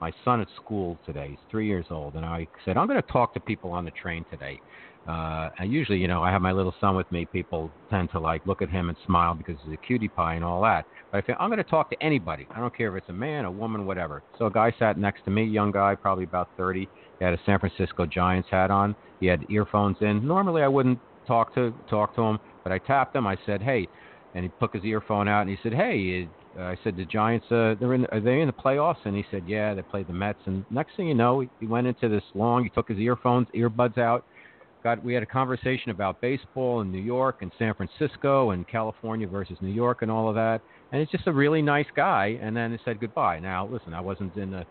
[0.00, 1.28] my son at school today.
[1.30, 3.90] He's three years old, and I said I'm going to talk to people on the
[3.92, 4.60] train today.
[5.08, 7.26] Uh, and usually, you know, I have my little son with me.
[7.32, 10.44] People tend to like look at him and smile because he's a cutie pie and
[10.44, 10.84] all that.
[11.10, 12.46] But I think I'm going to talk to anybody.
[12.54, 14.22] I don't care if it's a man, a woman, whatever.
[14.38, 16.86] So a guy sat next to me, young guy, probably about 30.
[17.18, 18.94] He had a San Francisco Giants hat on.
[19.18, 20.26] He had earphones in.
[20.26, 23.26] Normally, I wouldn't talk to talk to him, but I tapped him.
[23.26, 23.86] I said, "Hey,"
[24.34, 26.28] and he took his earphone out and he said, "Hey,
[26.62, 29.04] I said, the Giants, uh, they're in, are they in the playoffs?
[29.04, 30.40] And he said, yeah, they played the Mets.
[30.46, 33.46] And next thing you know, he, he went into this long, he took his earphones,
[33.54, 34.24] earbuds out.
[34.82, 39.26] Got, we had a conversation about baseball in New York and San Francisco and California
[39.26, 40.60] versus New York and all of that.
[40.92, 42.38] And he's just a really nice guy.
[42.40, 43.40] And then he said goodbye.
[43.40, 44.64] Now, listen, I wasn't in the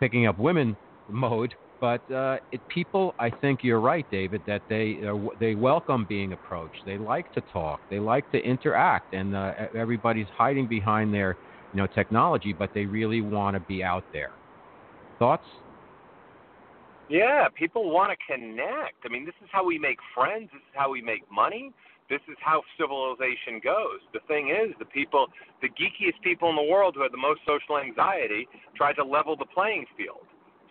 [0.00, 0.76] picking up women
[1.08, 6.06] mode, but uh, it, people, I think you're right, David, that they uh, they welcome
[6.08, 6.78] being approached.
[6.86, 7.80] They like to talk.
[7.90, 11.36] They like to interact, and uh, everybody's hiding behind their
[11.72, 14.30] you know technology, but they really want to be out there.
[15.18, 15.46] Thoughts?
[17.08, 19.04] Yeah, people want to connect.
[19.04, 20.48] I mean, this is how we make friends.
[20.52, 21.72] This is how we make money.
[22.08, 24.00] This is how civilization goes.
[24.12, 25.26] The thing is, the people,
[25.62, 29.36] the geekiest people in the world who had the most social anxiety, tried to level
[29.36, 30.24] the playing field.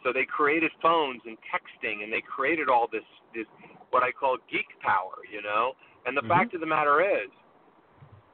[0.04, 3.48] So they created phones and texting, and they created all this, this
[3.90, 5.74] what I call geek power, you know.
[6.06, 6.30] And the mm-hmm.
[6.30, 7.32] fact of the matter is,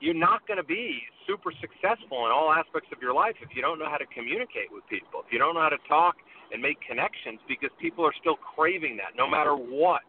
[0.01, 3.61] you're not going to be super successful in all aspects of your life if you
[3.61, 6.15] don't know how to communicate with people, if you don't know how to talk
[6.51, 10.01] and make connections, because people are still craving that no matter what.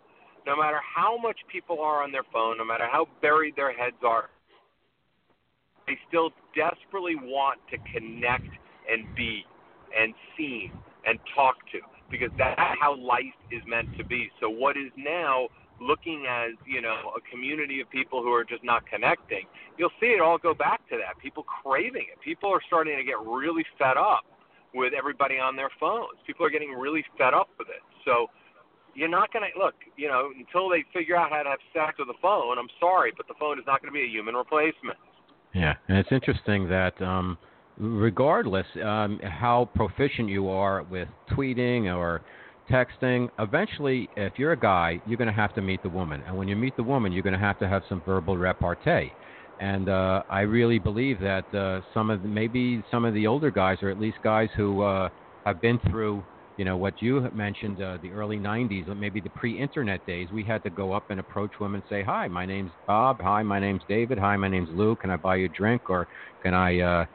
[0.46, 4.00] No matter how much people are on their phone, no matter how buried their heads
[4.02, 4.30] are,
[5.86, 8.48] they still desperately want to connect
[8.90, 9.44] and be
[9.94, 10.72] and seen
[11.06, 14.28] and talk to because that's how life is meant to be.
[14.40, 15.48] So what is now
[15.80, 19.44] looking as you know a community of people who are just not connecting,
[19.78, 21.18] you'll see it all go back to that.
[21.22, 22.20] People craving it.
[22.22, 24.24] People are starting to get really fed up
[24.74, 26.18] with everybody on their phones.
[26.26, 27.82] People are getting really fed up with it.
[28.04, 28.26] So
[28.94, 31.98] you're not going to look, you know, until they figure out how to have sex
[31.98, 32.58] with a phone.
[32.58, 34.98] I'm sorry, but the phone is not going to be a human replacement.
[35.54, 37.38] Yeah, and it's interesting that um,
[37.80, 42.20] regardless um, how proficient you are with tweeting or
[42.70, 46.36] texting, eventually, if you're a guy, you're going to have to meet the woman, and
[46.36, 49.10] when you meet the woman, you're going to have to have some verbal repartee.
[49.58, 53.50] And uh, I really believe that uh, some of the, maybe some of the older
[53.50, 55.08] guys, or at least guys who uh,
[55.44, 56.24] have been through
[56.56, 60.44] you know what you mentioned uh, the early 90s or maybe the pre-internet days we
[60.44, 63.18] had to go up and approach women and say hi my name's bob.
[63.22, 64.18] Hi my name's david.
[64.18, 64.94] Hi my name's lou.
[64.96, 66.06] Can i buy you a drink or
[66.42, 67.06] can i uh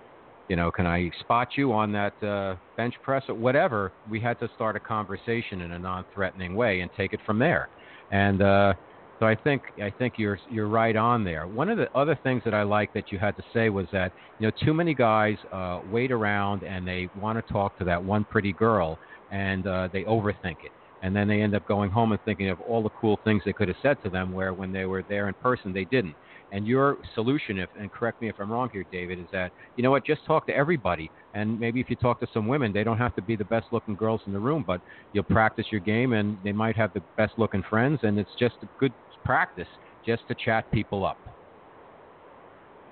[0.47, 4.38] you know can i spot you on that uh bench press or whatever we had
[4.39, 7.69] to start a conversation in a non-threatening way and take it from there
[8.12, 8.73] and uh
[9.19, 11.47] so I think I think you're you're right on there.
[11.47, 14.12] One of the other things that I like that you had to say was that
[14.39, 18.03] you know too many guys uh, wait around and they want to talk to that
[18.03, 20.73] one pretty girl and uh, they overthink it.
[21.01, 23.53] And then they end up going home and thinking of all the cool things they
[23.53, 26.17] could have said to them, where when they were there in person, they didn't.
[26.55, 29.83] And your solution, if and correct me if I'm wrong here, David, is that you
[29.83, 30.05] know what?
[30.05, 33.13] Just talk to everybody, and maybe if you talk to some women, they don't have
[33.17, 34.79] to be the best-looking girls in the room, but
[35.11, 38.69] you'll practice your game, and they might have the best-looking friends, and it's just a
[38.79, 38.93] good
[39.25, 39.67] practice
[40.05, 41.17] just to chat people up.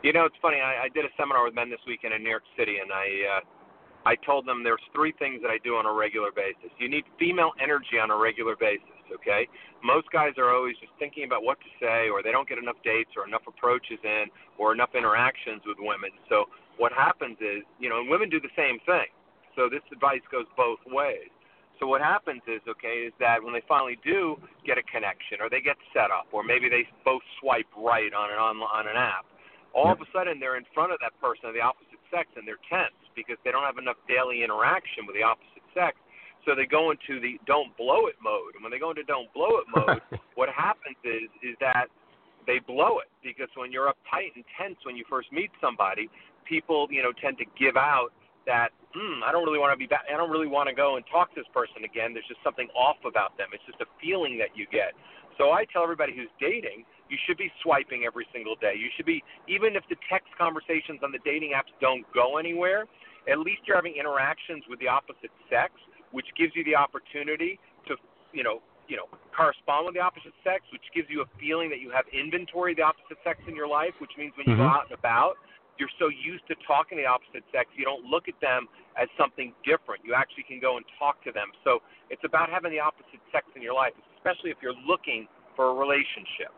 [0.04, 0.58] You know, it's funny.
[0.58, 3.08] I, I did a seminar with men this weekend in New York City, and I
[3.38, 3.40] uh,
[4.06, 6.70] I told them there's three things that I do on a regular basis.
[6.80, 9.48] You need female energy on a regular basis, okay?
[9.84, 12.78] Most guys are always just thinking about what to say, or they don't get enough
[12.84, 14.26] dates, or enough approaches in,
[14.58, 16.12] or enough interactions with women.
[16.30, 16.46] So
[16.78, 19.12] what happens is, you know, and women do the same thing.
[19.56, 21.30] So this advice goes both ways.
[21.80, 25.50] So what happens is, okay, is that when they finally do get a connection, or
[25.50, 28.96] they get set up, or maybe they both swipe right on an on, on an
[28.96, 29.26] app,
[29.74, 32.46] all of a sudden they're in front of that person of the opposite sex and
[32.46, 35.98] they're tense because they don't have enough daily interaction with the opposite sex.
[36.46, 38.56] So they go into the don't blow it mode.
[38.56, 40.02] And when they go into don't blow it mode,
[40.36, 41.88] what happens is is that
[42.46, 46.10] they blow it because when you're uptight and tense when you first meet somebody,
[46.44, 48.12] people you know tend to give out
[48.46, 50.04] that hmm, I don't really want to be back.
[50.12, 52.14] I don't really want to go and talk to this person again.
[52.14, 53.50] There's just something off about them.
[53.54, 54.94] It's just a feeling that you get.
[55.38, 58.74] So I tell everybody who's dating, you should be swiping every single day.
[58.78, 62.86] You should be, even if the text conversations on the dating apps don't go anywhere,
[63.26, 65.74] at least you're having interactions with the opposite sex,
[66.14, 67.98] which gives you the opportunity to,
[68.32, 71.82] you know, you know, correspond with the opposite sex, which gives you a feeling that
[71.82, 74.70] you have inventory of the opposite sex in your life, which means when you mm-hmm.
[74.70, 75.40] go out and about,
[75.82, 79.10] you're so used to talking to the opposite sex, you don't look at them as
[79.18, 80.06] something different.
[80.06, 81.50] You actually can go and talk to them.
[81.66, 81.82] So
[82.14, 85.26] it's about having the opposite sex in your life, especially if you're looking
[85.58, 86.54] for a relationship.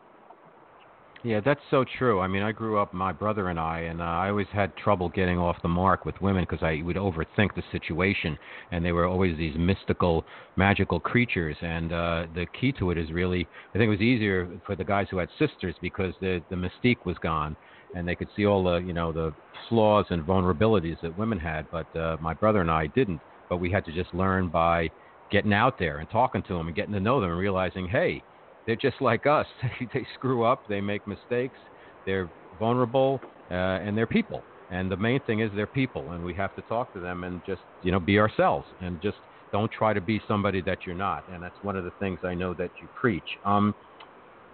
[1.26, 2.20] Yeah, that's so true.
[2.20, 5.08] I mean, I grew up, my brother and I, and uh, I always had trouble
[5.08, 8.38] getting off the mark with women because I would overthink the situation,
[8.70, 11.56] and they were always these mystical, magical creatures.
[11.62, 14.84] And uh, the key to it is really, I think it was easier for the
[14.84, 17.56] guys who had sisters because the the mystique was gone,
[17.92, 19.34] and they could see all the, you know, the
[19.68, 21.66] flaws and vulnerabilities that women had.
[21.72, 23.20] But uh, my brother and I didn't.
[23.50, 24.92] But we had to just learn by
[25.32, 28.22] getting out there and talking to them and getting to know them and realizing, hey
[28.66, 29.46] they're just like us.
[29.94, 31.58] they screw up, they make mistakes,
[32.04, 34.46] they're vulnerable, uh, and they're people.
[34.68, 37.44] And the main thing is they're people, and we have to talk to them and
[37.44, 39.18] just you know be ourselves and just
[39.52, 41.24] don't try to be somebody that you're not.
[41.28, 43.28] And that's one of the things I know that you preach.
[43.44, 43.74] Um,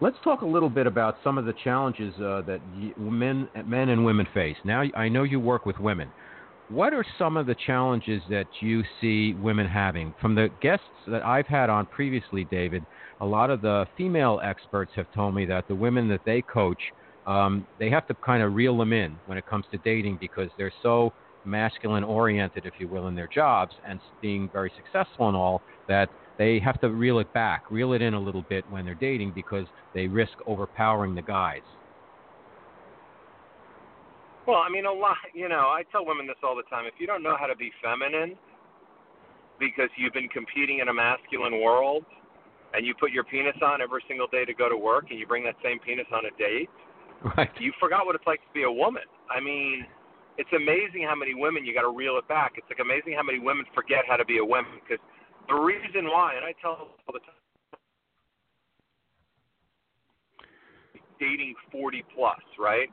[0.01, 2.61] let's talk a little bit about some of the challenges uh, that
[2.99, 4.57] men men and women face.
[4.65, 6.13] Now I know you work with women.
[6.73, 10.15] What are some of the challenges that you see women having?
[10.19, 12.87] From the guests that I've had on previously, David,
[13.21, 16.81] a lot of the female experts have told me that the women that they coach,
[17.27, 20.49] um, they have to kind of reel them in when it comes to dating because
[20.57, 21.13] they're so
[21.45, 26.09] masculine oriented, if you will, in their jobs and being very successful and all that
[26.39, 29.33] they have to reel it back, reel it in a little bit when they're dating
[29.35, 31.61] because they risk overpowering the guys.
[34.47, 35.17] Well, I mean, a lot.
[35.35, 36.87] You know, I tell women this all the time.
[36.87, 38.37] If you don't know how to be feminine
[39.61, 42.05] because you've been competing in a masculine world,
[42.75, 45.27] and you put your penis on every single day to go to work, and you
[45.27, 46.71] bring that same penis on a date,
[47.37, 47.51] right?
[47.61, 49.05] You forgot what it's like to be a woman.
[49.31, 49.87] I mean,
[50.39, 52.55] it's amazing how many women you got to reel it back.
[52.57, 55.03] It's like amazing how many women forget how to be a woman because
[55.49, 57.37] the reason why, and I tell all the time,
[61.21, 62.89] dating 40 plus, right?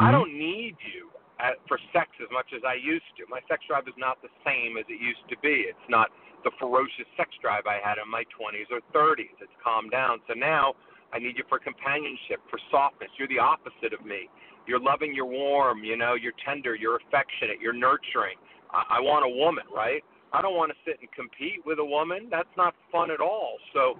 [0.00, 0.08] Mm-hmm.
[0.08, 3.28] I don't need you at, for sex as much as I used to.
[3.28, 5.68] My sex drive is not the same as it used to be.
[5.68, 6.08] It's not
[6.40, 9.36] the ferocious sex drive I had in my 20s or 30s.
[9.44, 10.24] It's calmed down.
[10.24, 10.72] So now
[11.12, 13.12] I need you for companionship, for softness.
[13.20, 14.32] You're the opposite of me.
[14.64, 18.40] You're loving, you're warm, you know, you're tender, you're affectionate, you're nurturing.
[18.72, 20.00] I, I want a woman, right?
[20.32, 22.28] I don't want to sit and compete with a woman.
[22.30, 23.56] That's not fun at all.
[23.74, 23.98] So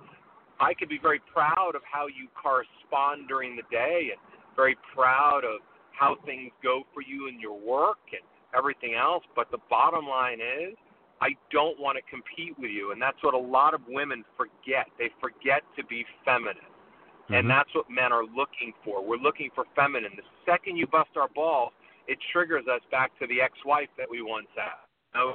[0.60, 4.20] I could be very proud of how you correspond during the day and
[4.54, 5.60] very proud of
[6.00, 8.24] how things go for you in your work and
[8.56, 9.22] everything else.
[9.36, 10.74] But the bottom line is,
[11.20, 12.92] I don't want to compete with you.
[12.92, 14.88] And that's what a lot of women forget.
[14.98, 16.64] They forget to be feminine.
[16.64, 17.34] Mm-hmm.
[17.34, 19.04] And that's what men are looking for.
[19.04, 20.16] We're looking for feminine.
[20.16, 21.72] The second you bust our balls,
[22.08, 24.80] it triggers us back to the ex wife that we once had.
[25.14, 25.34] You know,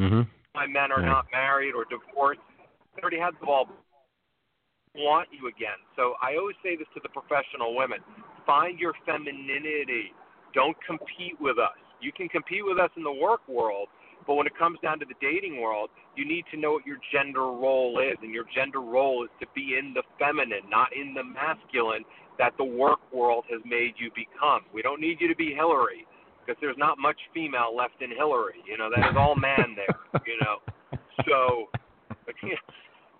[0.00, 0.26] Mm-hmm.
[0.54, 1.22] My men are yeah.
[1.22, 2.42] not married or divorced.
[2.94, 3.68] They already had the ball.
[4.94, 5.78] Want you again.
[5.96, 7.98] So I always say this to the professional women:
[8.46, 10.12] find your femininity.
[10.54, 11.76] Don't compete with us.
[12.00, 13.88] You can compete with us in the work world,
[14.26, 16.98] but when it comes down to the dating world, you need to know what your
[17.12, 21.14] gender role is, and your gender role is to be in the feminine, not in
[21.14, 22.04] the masculine
[22.38, 24.62] that the work world has made you become.
[24.72, 26.06] We don't need you to be Hillary
[26.40, 28.60] because there's not much female left in Hillary.
[28.66, 30.22] You know, that is all man there.
[30.26, 30.56] You know,
[31.28, 31.68] so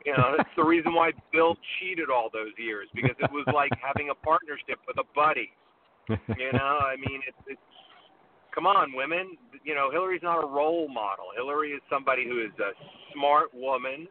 [0.04, 3.70] you know it's the reason why Bill cheated all those years because it was like
[3.80, 5.50] having a partnership with a buddy.
[6.08, 7.60] You know, I mean, it's, it's
[8.54, 9.36] come on, women.
[9.64, 11.26] You know, Hillary's not a role model.
[11.34, 12.72] Hillary is somebody who is a
[13.12, 14.06] smart woman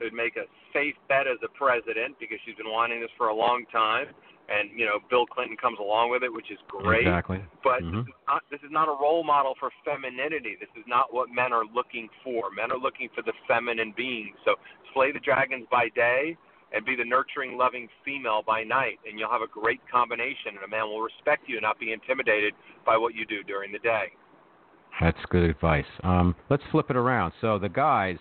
[0.00, 3.34] who'd make a safe bet as a president because she's been wanting this for a
[3.34, 4.06] long time
[4.48, 7.06] and you know Bill Clinton comes along with it, which is great.
[7.06, 7.40] Exactly.
[7.62, 8.04] But mm-hmm.
[8.04, 10.56] this, is not, this is not a role model for femininity.
[10.60, 12.50] This is not what men are looking for.
[12.50, 14.34] Men are looking for the feminine being.
[14.44, 14.56] So
[14.92, 16.36] slay the dragons by day
[16.72, 20.58] and be the nurturing, loving female by night, and you'll have a great combination.
[20.58, 22.52] And a man will respect you and not be intimidated
[22.84, 24.12] by what you do during the day.
[25.00, 25.86] That's good advice.
[26.02, 27.32] Um, let's flip it around.
[27.40, 28.16] So the guys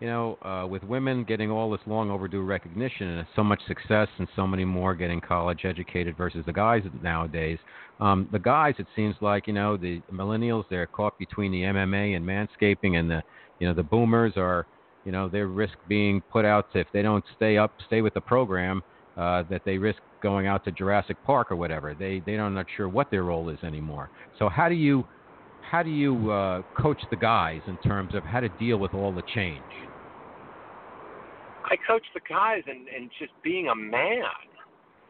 [0.00, 4.08] you know, uh, with women getting all this long overdue recognition and so much success
[4.18, 7.58] and so many more getting college educated versus the guys nowadays,
[7.98, 12.16] um, the guys, it seems like, you know, the millennials, they're caught between the MMA
[12.16, 13.22] and manscaping and the,
[13.58, 14.68] you know, the boomers are,
[15.04, 18.20] you know, they risk being put out if they don't stay up, stay with the
[18.20, 18.82] program,
[19.16, 21.96] uh, that they risk going out to Jurassic Park or whatever.
[21.96, 24.10] They, they are not sure what their role is anymore.
[24.38, 25.04] So how do you,
[25.60, 29.12] how do you uh, coach the guys in terms of how to deal with all
[29.12, 29.64] the change?
[31.70, 34.24] I coach the guys and and just being a man.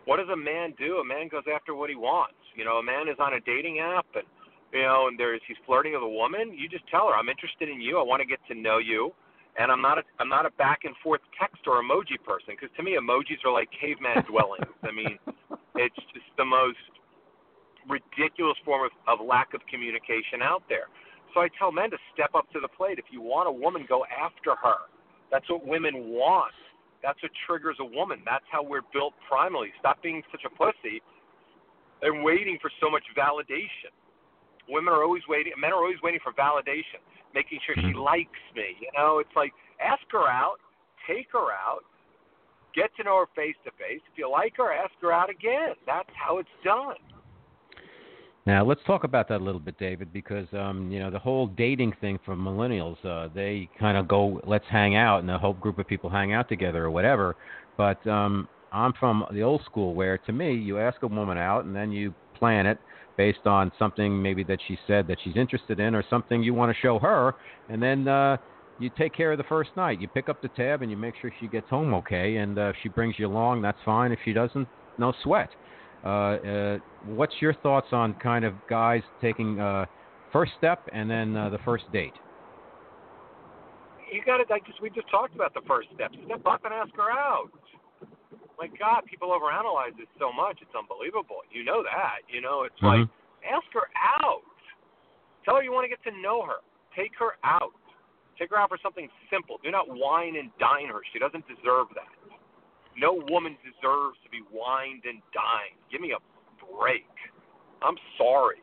[0.05, 0.99] What does a man do?
[0.99, 2.40] A man goes after what he wants.
[2.57, 4.25] You know, a man is on a dating app and
[4.73, 6.53] you know, and there's he's flirting with a woman.
[6.57, 7.99] You just tell her, I'm interested in you.
[7.99, 9.12] I want to get to know you.
[9.59, 12.71] And I'm not a I'm not a back and forth text or emoji person because
[12.77, 14.75] to me emojis are like caveman dwellings.
[14.83, 15.18] I mean,
[15.75, 16.79] it's just the most
[17.88, 20.87] ridiculous form of, of lack of communication out there.
[21.35, 22.99] So I tell men to step up to the plate.
[22.99, 24.88] If you want a woman, go after her.
[25.31, 26.55] That's what women want.
[27.03, 28.23] That's what triggers a woman.
[28.25, 29.71] That's how we're built primally.
[29.79, 31.01] Stop being such a pussy
[32.03, 33.95] and waiting for so much validation.
[34.69, 35.53] Women are always waiting.
[35.59, 37.01] Men are always waiting for validation,
[37.35, 37.99] making sure she mm-hmm.
[37.99, 38.76] likes me.
[38.81, 40.59] You know, it's like ask her out,
[41.07, 41.85] take her out,
[42.74, 44.03] get to know her face to face.
[44.12, 45.79] If you like her, ask her out again.
[45.87, 47.01] That's how it's done.
[48.49, 51.49] Now let's talk about that a little bit, David, because um, you know the whole
[51.49, 52.96] dating thing for millennials.
[53.05, 56.32] Uh, they kind of go, let's hang out, and a whole group of people hang
[56.32, 57.36] out together or whatever.
[57.76, 61.66] But um, I'm from the old school, where to me, you ask a woman out,
[61.66, 62.78] and then you plan it
[63.18, 66.74] based on something maybe that she said that she's interested in, or something you want
[66.74, 67.34] to show her,
[67.68, 68.38] and then uh,
[68.80, 70.01] you take care of the first night.
[70.01, 72.68] You pick up the tab and you make sure she gets home okay, and uh,
[72.70, 74.11] if she brings you along, that's fine.
[74.11, 75.51] If she doesn't, no sweat.
[76.05, 79.84] Uh, uh, what's your thoughts on kind of guys taking uh,
[80.32, 82.14] first step and then uh, the first date?
[84.12, 84.44] You got to.
[84.53, 86.12] I just we just talked about the first step.
[86.24, 87.51] Step up and ask her out.
[88.59, 90.59] My God, people overanalyze this so much.
[90.62, 91.46] It's unbelievable.
[91.53, 92.24] You know that.
[92.26, 93.05] You know, it's mm-hmm.
[93.05, 93.09] like
[93.44, 93.86] ask her
[94.24, 94.42] out.
[95.44, 96.64] Tell her you want to get to know her.
[96.96, 97.76] Take her out.
[98.38, 99.59] Take her out for something simple.
[99.62, 101.01] Do not wine and dine her.
[101.12, 102.18] She doesn't deserve that.
[102.99, 105.78] No woman deserves to be wined and dined.
[105.90, 106.20] Give me a
[106.66, 107.07] break.
[107.80, 108.59] I'm sorry,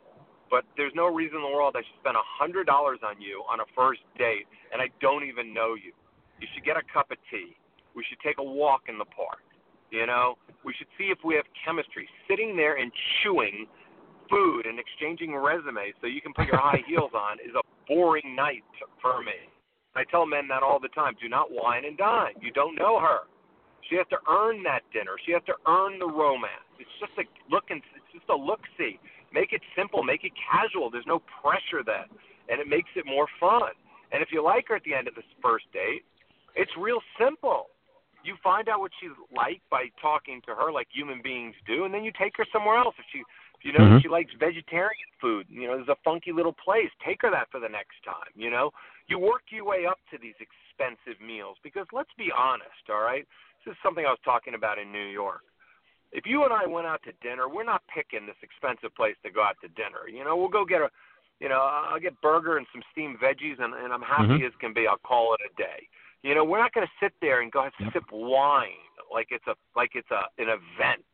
[0.52, 3.44] but there's no reason in the world I should spend a hundred dollars on you
[3.50, 5.96] on a first date and I don't even know you.
[6.42, 7.56] You should get a cup of tea.
[7.96, 9.40] We should take a walk in the park.
[9.90, 12.10] You know, we should see if we have chemistry.
[12.28, 12.92] Sitting there and
[13.24, 13.68] chewing
[14.30, 18.36] food and exchanging resumes so you can put your high heels on is a boring
[18.36, 18.64] night
[19.02, 19.48] for me.
[19.96, 21.16] I tell men that all the time.
[21.22, 22.34] Do not wine and dine.
[22.42, 23.20] You don't know her.
[23.90, 25.14] She has to earn that dinner.
[25.26, 26.66] She has to earn the romance.
[26.80, 29.00] It's just a look and it's just a look see.
[29.34, 30.02] Make it simple.
[30.02, 30.90] Make it casual.
[30.90, 32.10] There's no pressure then,
[32.50, 33.76] and it makes it more fun.
[34.12, 36.06] And if you like her at the end of this first date,
[36.56, 37.68] it's real simple.
[38.24, 41.94] You find out what she's like by talking to her like human beings do, and
[41.94, 42.96] then you take her somewhere else.
[42.98, 44.02] If she, if you know, mm-hmm.
[44.02, 45.46] she likes vegetarian food.
[45.50, 46.90] You know, there's a funky little place.
[47.06, 48.34] Take her that for the next time.
[48.34, 48.72] You know,
[49.08, 53.28] you work your way up to these expensive meals because let's be honest, all right
[53.66, 55.42] this is something I was talking about in New York.
[56.12, 59.32] If you and I went out to dinner, we're not picking this expensive place to
[59.32, 60.08] go out to dinner.
[60.08, 60.90] You know, we'll go get a,
[61.40, 64.46] you know, I'll get burger and some steamed veggies, and, and I'm happy mm-hmm.
[64.46, 64.88] as can be.
[64.88, 65.90] I'll call it a day.
[66.24, 67.94] You know, we're not going to sit there and go and yep.
[67.94, 68.82] sip wine
[69.14, 71.06] like it's a like it's a an event.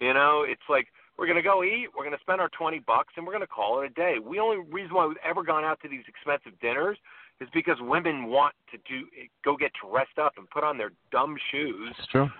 [0.00, 0.88] You know, it's like
[1.18, 3.46] we're going to go eat, we're going to spend our 20 bucks, and we're going
[3.46, 4.16] to call it a day.
[4.22, 6.98] We only reason why we've ever gone out to these expensive dinners
[7.40, 9.06] is because women want to do
[9.44, 11.94] go get dressed up and put on their dumb shoes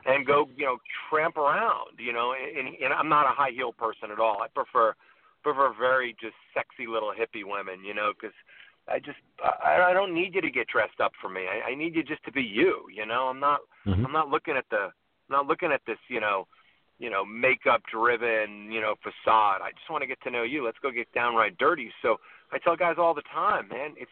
[0.07, 0.79] and go you know
[1.09, 4.43] tramp around you know and, and I'm not a high heel person at all.
[4.43, 4.95] I prefer
[5.43, 8.35] prefer very just sexy little hippie women you know because
[8.89, 11.43] I just I, I don't need you to get dressed up for me.
[11.43, 13.25] I, I need you just to be you you know?
[13.25, 14.07] I'm not mm-hmm.
[14.07, 14.89] I'm not looking at the
[15.29, 16.47] I'm not looking at this you know
[16.99, 19.61] you know makeup driven you know facade.
[19.61, 20.65] I just want to get to know you.
[20.65, 21.91] Let's go get downright dirty.
[22.01, 22.17] So
[22.51, 24.11] I tell guys all the time man it's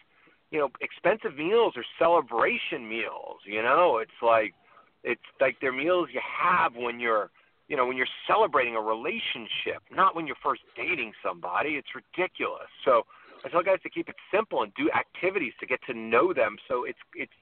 [0.51, 3.40] you know, expensive meals are celebration meals.
[3.47, 4.55] You know, it's like
[5.03, 7.30] it's like they're meals you have when you're
[7.68, 11.70] you know when you're celebrating a relationship, not when you're first dating somebody.
[11.70, 12.68] It's ridiculous.
[12.84, 13.03] So
[13.45, 16.57] I tell guys to keep it simple and do activities to get to know them.
[16.68, 17.32] So it's it's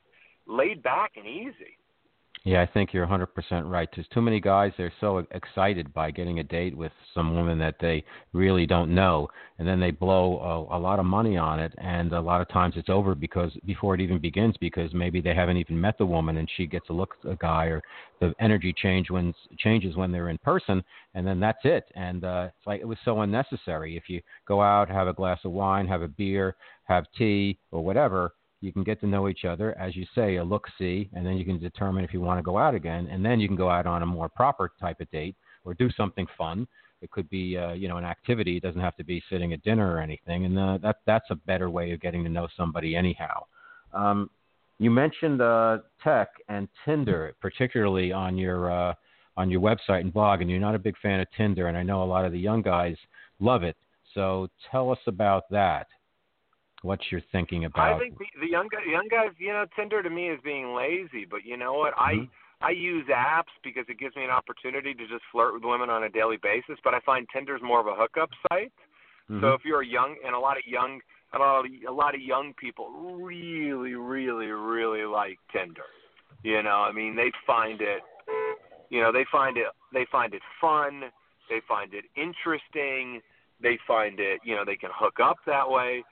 [0.46, 1.78] laid back and easy.
[2.45, 3.88] Yeah, I think you're 100% right.
[3.95, 7.76] There's too many guys they're so excited by getting a date with some woman that
[7.80, 9.28] they really don't know,
[9.59, 10.40] and then they blow
[10.72, 13.53] a, a lot of money on it, and a lot of times it's over because
[13.64, 16.88] before it even begins because maybe they haven't even met the woman and she gets
[16.88, 17.80] a look at a guy or
[18.20, 20.82] the energy change when changes when they're in person,
[21.14, 21.84] and then that's it.
[21.95, 23.97] And uh, it's like it was so unnecessary.
[23.97, 26.57] If you go out, have a glass of wine, have a beer,
[26.88, 28.32] have tea or whatever
[28.62, 31.36] you can get to know each other, as you say, a look see, and then
[31.36, 33.68] you can determine if you want to go out again, and then you can go
[33.68, 36.66] out on a more proper type of date or do something fun.
[37.00, 38.56] It could be, uh, you know, an activity.
[38.56, 41.34] It doesn't have to be sitting at dinner or anything, and uh, that that's a
[41.34, 43.44] better way of getting to know somebody anyhow.
[43.92, 44.30] Um,
[44.78, 48.94] you mentioned uh, tech and Tinder, particularly on your uh,
[49.36, 51.82] on your website and blog, and you're not a big fan of Tinder, and I
[51.82, 52.96] know a lot of the young guys
[53.40, 53.76] love it.
[54.14, 55.88] So tell us about that.
[56.82, 57.94] What's your thinking about?
[57.94, 60.74] I think the, the young guys, young guys, you know, Tinder to me is being
[60.74, 61.24] lazy.
[61.28, 61.94] But you know what?
[61.94, 62.26] Mm-hmm.
[62.62, 65.90] I I use apps because it gives me an opportunity to just flirt with women
[65.90, 66.78] on a daily basis.
[66.84, 68.72] But I find Tinder's more of a hookup site.
[69.30, 69.40] Mm-hmm.
[69.40, 71.00] So if you're a young and a lot of young
[71.34, 75.82] a lot of, a lot of young people really, really, really like Tinder.
[76.42, 78.02] You know, I mean, they find it,
[78.90, 81.04] you know, they find it, they find it fun,
[81.48, 83.20] they find it interesting,
[83.62, 86.02] they find it, you know, they can hook up that way.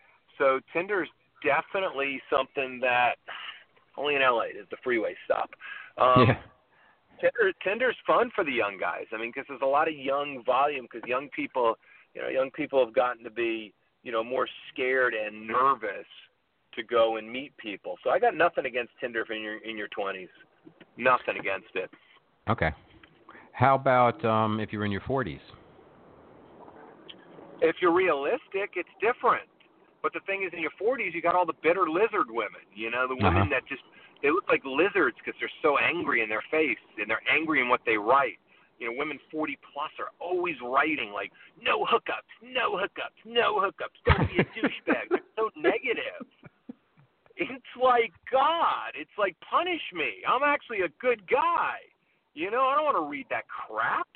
[0.41, 1.09] So Tinder is
[1.45, 3.17] definitely something that
[3.97, 5.51] only in LA is the freeway stop.
[5.99, 6.39] Um, yeah.
[7.21, 9.05] Tinder, Tinder's fun for the young guys.
[9.13, 10.89] I mean, because there's a lot of young volume.
[10.91, 11.75] Because young people,
[12.15, 16.09] you know, young people have gotten to be, you know, more scared and nervous
[16.75, 17.97] to go and meet people.
[18.03, 20.29] So I got nothing against Tinder in your in your 20s.
[20.97, 21.91] Nothing against it.
[22.49, 22.71] Okay.
[23.53, 25.41] How about um, if you're in your 40s?
[27.61, 29.49] If you're realistic, it's different.
[30.03, 32.65] But the thing is, in your 40s, you got all the bitter lizard women.
[32.75, 33.61] You know, the women uh-huh.
[33.61, 33.83] that just
[34.23, 37.69] they look like lizards because they're so angry in their face and they're angry in
[37.69, 38.39] what they write.
[38.79, 44.01] You know, women 40 plus are always writing like no hookups, no hookups, no hookups.
[44.07, 45.09] Don't be a douchebag.
[45.11, 46.25] they're so negative.
[47.37, 48.93] It's like God.
[48.95, 50.25] It's like punish me.
[50.29, 51.77] I'm actually a good guy.
[52.35, 54.09] You know, I don't want to read that crap.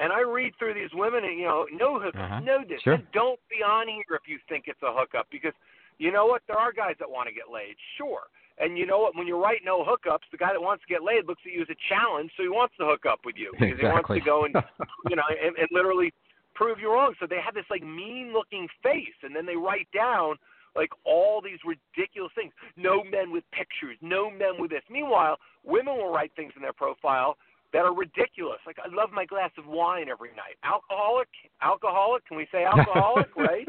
[0.00, 2.40] And I read through these women, and you know, no hookup, uh-huh.
[2.40, 2.80] no this.
[2.82, 2.98] Sure.
[3.12, 5.52] don't be on here if you think it's a hookup, because
[5.98, 6.42] you know what?
[6.46, 8.30] There are guys that want to get laid, sure.
[8.58, 9.16] And you know what?
[9.16, 11.62] When you write no hookups, the guy that wants to get laid looks at you
[11.62, 13.86] as a challenge, so he wants to hook up with you because exactly.
[13.86, 14.54] he wants to go and
[15.10, 16.12] you know and, and literally
[16.54, 17.14] prove you wrong.
[17.20, 20.36] So they have this like mean looking face, and then they write down
[20.74, 22.52] like all these ridiculous things.
[22.76, 24.82] No men with pictures, no men with this.
[24.90, 27.38] Meanwhile, women will write things in their profile
[27.72, 28.58] that are ridiculous.
[28.66, 30.56] Like I love my glass of wine every night.
[30.64, 31.28] Alcoholic,
[31.62, 32.26] alcoholic.
[32.26, 33.28] Can we say alcoholic?
[33.36, 33.68] right?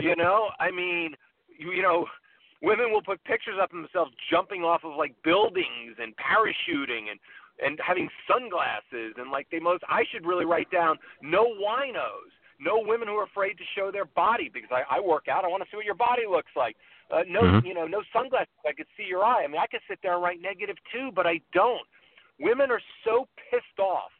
[0.00, 1.14] You know, I mean,
[1.58, 2.06] you, you know,
[2.62, 7.20] women will put pictures up of themselves jumping off of like buildings and parachuting and
[7.60, 9.82] and having sunglasses and like they most.
[9.88, 12.32] I should really write down no winos.
[12.60, 15.44] No women who are afraid to show their body because I, I work out.
[15.44, 16.74] I want to see what your body looks like.
[17.08, 17.64] Uh, no, mm-hmm.
[17.64, 18.50] you know, no sunglasses.
[18.66, 19.44] I could see your eye.
[19.44, 21.86] I mean, I could sit there and write negative too, but I don't
[22.40, 24.10] Women are so pissed off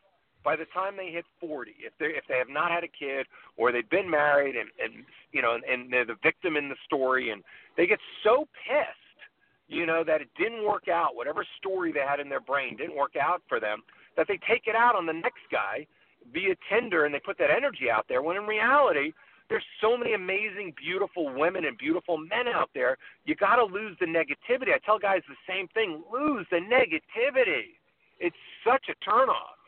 [0.45, 3.27] by the time they hit 40 if they if they have not had a kid
[3.57, 7.31] or they've been married and and you know and they're the victim in the story
[7.31, 7.43] and
[7.77, 9.21] they get so pissed
[9.69, 12.97] you know that it didn't work out whatever story they had in their brain didn't
[12.97, 13.83] work out for them
[14.16, 15.87] that they take it out on the next guy
[16.33, 19.12] via Tinder and they put that energy out there when in reality
[19.49, 23.97] there's so many amazing beautiful women and beautiful men out there you got to lose
[23.99, 24.75] the negativity.
[24.75, 27.78] I tell guys the same thing lose the negativity
[28.21, 29.59] it's such a turnoff.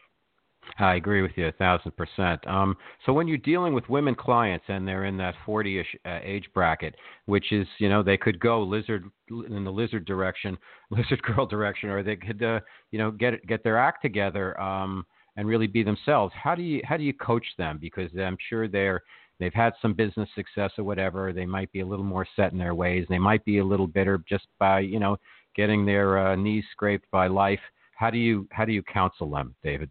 [0.79, 2.47] I agree with you a thousand percent.
[2.47, 6.49] Um, so when you're dealing with women clients and they're in that 40ish uh, age
[6.55, 6.95] bracket,
[7.27, 10.57] which is you know they could go lizard in the lizard direction,
[10.91, 15.05] lizard girl direction, or they could uh, you know get get their act together um,
[15.37, 16.33] and really be themselves.
[16.41, 17.79] How do you how do you coach them?
[17.81, 19.03] Because I'm sure they're
[19.39, 21.33] they've had some business success or whatever.
[21.33, 23.07] They might be a little more set in their ways.
[23.09, 25.17] They might be a little bitter just by you know
[25.57, 27.61] getting their uh, knees scraped by life
[28.01, 29.91] how do you how do you counsel them, David?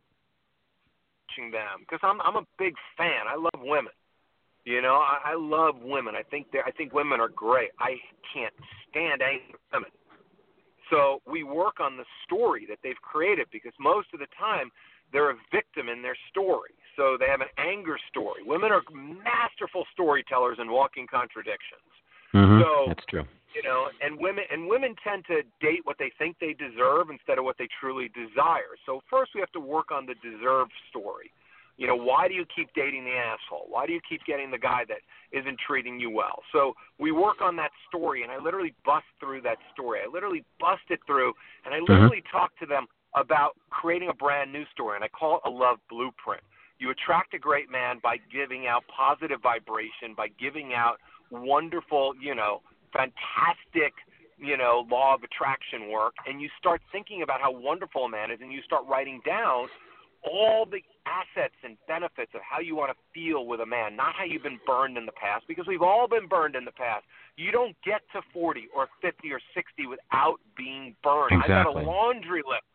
[1.30, 3.30] Teaching Them because I'm I'm a big fan.
[3.30, 3.94] I love women.
[4.66, 6.16] You know, I, I love women.
[6.16, 7.70] I think they I think women are great.
[7.80, 7.98] I
[8.34, 8.54] can't
[8.90, 9.92] stand angry women.
[10.90, 14.72] So we work on the story that they've created because most of the time
[15.14, 16.74] they're a victim in their story.
[16.96, 18.42] So they have an anger story.
[18.44, 21.86] Women are masterful storytellers and walking contradictions.
[22.34, 22.62] Mm-hmm.
[22.62, 23.26] So that's true
[23.56, 27.38] you know and women and women tend to date what they think they deserve instead
[27.38, 28.78] of what they truly desire.
[28.86, 31.32] So first we have to work on the deserve story.
[31.78, 33.66] You know why do you keep dating the asshole?
[33.70, 35.00] Why do you keep getting the guy that
[35.32, 36.44] isn't treating you well?
[36.52, 40.00] So we work on that story and i literally bust through that story.
[40.06, 41.34] I literally bust it through
[41.66, 41.92] and i mm-hmm.
[41.92, 42.38] literally mm-hmm.
[42.38, 45.78] talk to them about creating a brand new story and i call it a love
[45.90, 46.44] blueprint.
[46.80, 50.98] You attract a great man by giving out positive vibration by giving out
[51.32, 52.62] wonderful you know
[52.92, 53.94] fantastic,
[54.38, 58.32] you know, law of attraction work, and you start thinking about how wonderful a man
[58.32, 59.68] is, and you start writing down
[60.24, 64.16] all the assets and benefits of how you want to feel with a man, not
[64.16, 67.06] how you've been burned in the past, because we've all been burned in the past.
[67.38, 71.40] You don't get to 40 or 50 or 60 without being burned.
[71.40, 71.56] Exactly.
[71.56, 72.68] I've got a laundry list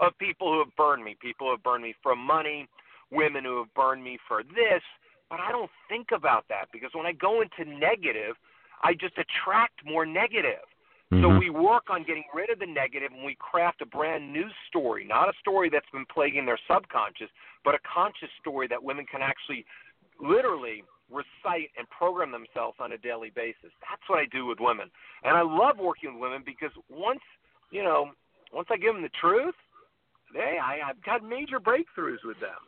[0.00, 2.68] of people who have burned me, people who have burned me for money,
[3.10, 4.82] women who have burned me for this,
[5.30, 8.36] but I don't think about that because when I go into negative–
[8.82, 10.64] I just attract more negative.
[11.12, 11.24] Mm-hmm.
[11.24, 14.46] So we work on getting rid of the negative and we craft a brand new
[14.68, 17.28] story, not a story that's been plaguing their subconscious,
[17.64, 19.64] but a conscious story that women can actually
[20.20, 23.74] literally recite and program themselves on a daily basis.
[23.82, 24.88] That's what I do with women.
[25.24, 27.20] And I love working with women because once,
[27.72, 28.10] you know,
[28.52, 29.54] once I give them the truth,
[30.32, 32.62] hey, I, I've got major breakthroughs with them.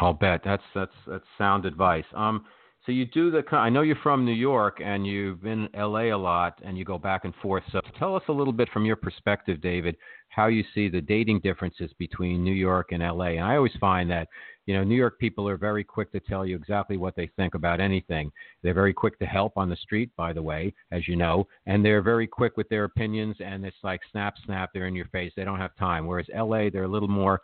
[0.00, 2.04] I'll bet that's that's that's sound advice.
[2.14, 2.46] Um,
[2.84, 3.42] so you do the.
[3.52, 6.84] I know you're from New York and you've been in LA a lot, and you
[6.84, 7.62] go back and forth.
[7.72, 9.96] So tell us a little bit from your perspective, David,
[10.28, 13.36] how you see the dating differences between New York and LA.
[13.36, 14.28] And I always find that
[14.66, 17.54] you know New York people are very quick to tell you exactly what they think
[17.54, 18.30] about anything.
[18.62, 21.82] They're very quick to help on the street, by the way, as you know, and
[21.82, 23.36] they're very quick with their opinions.
[23.40, 25.32] And it's like snap, snap, they're in your face.
[25.36, 26.06] They don't have time.
[26.06, 27.40] Whereas LA, they're a little more.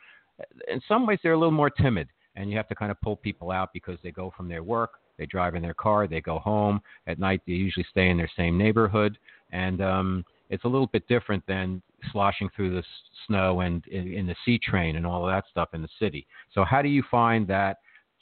[0.68, 3.16] In some ways, they're a little more timid and you have to kind of pull
[3.16, 6.38] people out because they go from their work they drive in their car, they go
[6.38, 6.80] home.
[7.06, 9.18] At night, they usually stay in their same neighborhood.
[9.52, 12.82] And um, it's a little bit different than sloshing through the
[13.26, 16.26] snow and in, in the C train and all of that stuff in the city.
[16.54, 17.76] So, how do you find that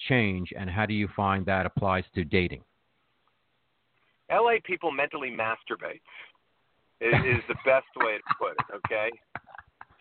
[0.09, 2.65] change and how do you find that applies to dating?
[4.31, 6.03] LA people mentally masturbate
[7.01, 9.11] is, is the best way to put it, okay?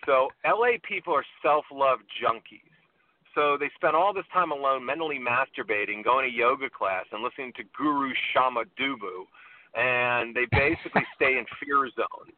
[0.06, 2.77] So, LA people are self love junkies.
[3.38, 7.54] So they spend all this time alone mentally masturbating, going to yoga class, and listening
[7.58, 9.30] to Guru Shama Dubu,
[9.78, 12.34] and they basically stay in fear zone.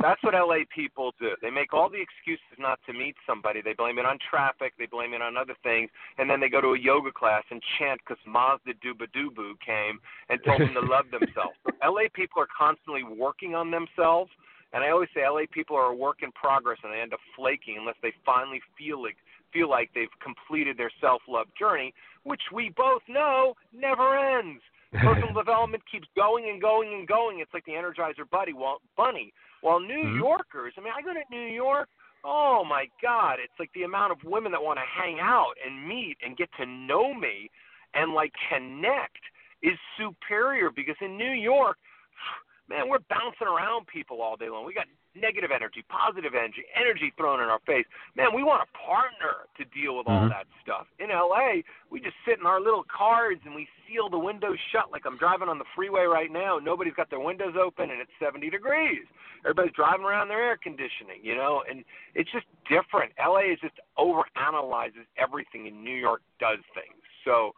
[0.00, 1.36] That's what LA people do.
[1.42, 3.60] They make all the excuses not to meet somebody.
[3.60, 4.72] They blame it on traffic.
[4.78, 7.60] They blame it on other things, and then they go to a yoga class and
[7.78, 11.60] chant because Mazda Duba Dubu came and told them to love themselves.
[11.84, 14.30] LA people are constantly working on themselves,
[14.72, 17.20] and I always say LA people are a work in progress, and they end up
[17.36, 19.16] flaking unless they finally feel like
[19.52, 21.92] feel like they've completed their self love journey,
[22.24, 24.62] which we both know never ends.
[24.92, 27.40] Personal development keeps going and going and going.
[27.40, 29.32] It's like the Energizer Buddy, well, bunny.
[29.62, 30.18] While New Mhm.
[30.18, 31.88] Yorkers, I mean, I go to New York.
[32.24, 33.38] Oh my God!
[33.40, 36.50] It's like the amount of women that want to hang out and meet and get
[36.58, 37.50] to know me
[37.94, 39.18] and like connect
[39.62, 41.78] is superior because in New York,
[42.68, 44.64] man, we're bouncing around people all day long.
[44.66, 47.84] We got negative energy, positive energy, energy thrown in our face.
[48.16, 50.30] Man, we want a partner to deal with all Mhm.
[50.30, 50.86] that stuff.
[50.98, 54.90] In LA, we just sit in our little cars and we seal the windows shut
[54.90, 56.58] like I'm driving on the freeway right now.
[56.58, 59.06] Nobody's got their windows open and it's 70 degrees.
[59.40, 61.84] Everybody's driving around their air conditioning, you know, and
[62.14, 63.12] it's just different.
[63.18, 67.02] LA is just overanalyzes everything and New York does things.
[67.24, 67.54] So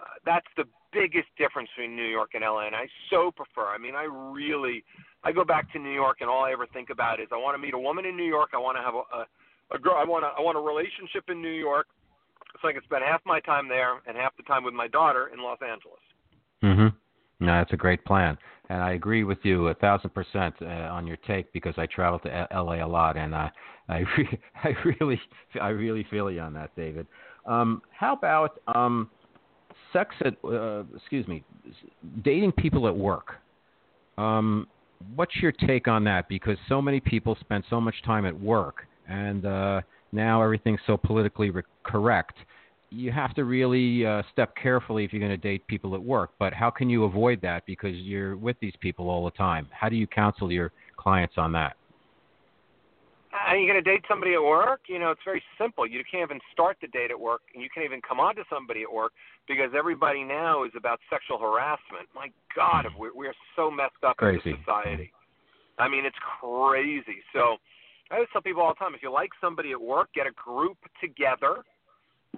[0.00, 3.66] uh, that's the biggest difference between New York and LA, and I so prefer.
[3.66, 4.84] I mean, I really,
[5.24, 7.54] I go back to New York, and all I ever think about is I want
[7.54, 8.50] to meet a woman in New York.
[8.54, 9.96] I want to have a, a, a girl.
[9.96, 11.86] I want to, I want a relationship in New York,
[12.60, 15.30] so I can spend half my time there and half the time with my daughter
[15.32, 16.00] in Los Angeles.
[16.62, 16.96] Mm-hmm.
[17.44, 18.38] No, that's a great plan,
[18.70, 22.18] and I agree with you a thousand percent uh, on your take because I travel
[22.20, 22.80] to L- L.A.
[22.80, 23.48] a lot, and uh,
[23.88, 24.68] I re- I
[25.00, 25.20] really
[25.60, 27.06] I really feel you on that, David.
[27.44, 29.10] Um, how about um,
[29.92, 31.44] sex at uh, excuse me,
[32.24, 33.34] dating people at work?
[34.16, 34.66] Um,
[35.14, 36.28] what's your take on that?
[36.28, 39.80] Because so many people spend so much time at work, and uh,
[40.12, 42.36] now everything's so politically re- correct
[42.90, 46.30] you have to really uh, step carefully if you're going to date people at work.
[46.38, 49.68] But how can you avoid that because you're with these people all the time?
[49.70, 51.76] How do you counsel your clients on that?
[53.46, 54.80] Are you going to date somebody at work?
[54.88, 55.86] You know, it's very simple.
[55.86, 58.44] You can't even start the date at work, and you can't even come on to
[58.50, 59.12] somebody at work
[59.48, 62.08] because everybody now is about sexual harassment.
[62.14, 64.52] My God, we we are so messed up in Crazy.
[64.52, 65.12] this society.
[65.78, 67.20] I mean, it's crazy.
[67.32, 67.56] So
[68.10, 70.32] I always tell people all the time: if you like somebody at work, get a
[70.32, 71.62] group together,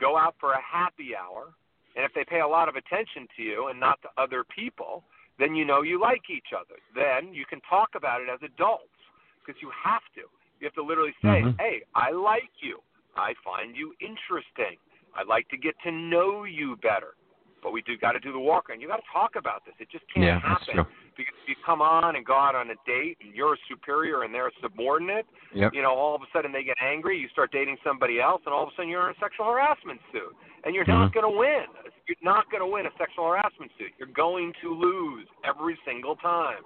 [0.00, 1.54] go out for a happy hour,
[1.96, 5.04] and if they pay a lot of attention to you and not to other people,
[5.38, 6.76] then you know you like each other.
[6.94, 8.98] Then you can talk about it as adults
[9.44, 10.26] because you have to.
[10.60, 11.58] You have to literally say, Mhm.
[11.58, 12.82] "Hey, I like you.
[13.16, 14.78] I find you interesting.
[15.14, 17.14] I'd like to get to know you better."
[17.60, 19.74] But we do got to do the walk, and you got to talk about this.
[19.80, 20.86] It just can't Yeah, happen
[21.16, 24.22] because if you come on and go out on a date, and you're a superior
[24.22, 25.26] and they're a subordinate.
[25.52, 25.74] Yep.
[25.74, 27.18] You know, all of a sudden they get angry.
[27.18, 30.00] You start dating somebody else, and all of a sudden you're in a sexual harassment
[30.12, 31.14] suit, and you're not Mhm.
[31.14, 31.66] going to win.
[32.06, 33.92] You're not going to win a sexual harassment suit.
[33.98, 36.64] You're going to lose every single time.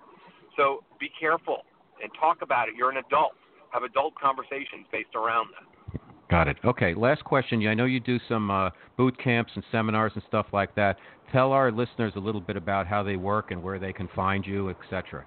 [0.56, 1.64] So be careful
[2.02, 2.74] and talk about it.
[2.74, 3.34] You're an adult.
[3.72, 6.00] Have adult conversations based around that.
[6.30, 6.56] Got it.
[6.64, 6.94] Okay.
[6.94, 7.66] Last question.
[7.66, 10.96] I know you do some uh, boot camps and seminars and stuff like that.
[11.30, 14.46] Tell our listeners a little bit about how they work and where they can find
[14.46, 15.24] you, etc.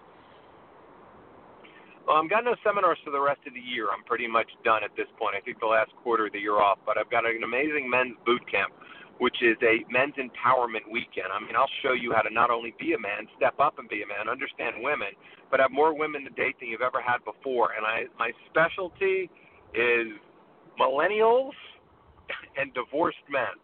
[2.08, 3.90] Well, I've got no seminars for the rest of the year.
[3.90, 5.36] I'm pretty much done at this point.
[5.36, 8.14] I think the last quarter of the year off, but I've got an amazing men's
[8.26, 8.74] boot camp,
[9.20, 11.28] which is a men's empowerment weekend.
[11.32, 13.88] I mean, I'll show you how to not only be a man, step up and
[13.88, 15.16] be a man, understand women,
[15.50, 17.72] but have more women to date than you've ever had before.
[17.78, 19.30] And I, my specialty
[19.74, 20.08] is
[20.80, 21.56] millennials
[22.58, 23.56] and divorced men.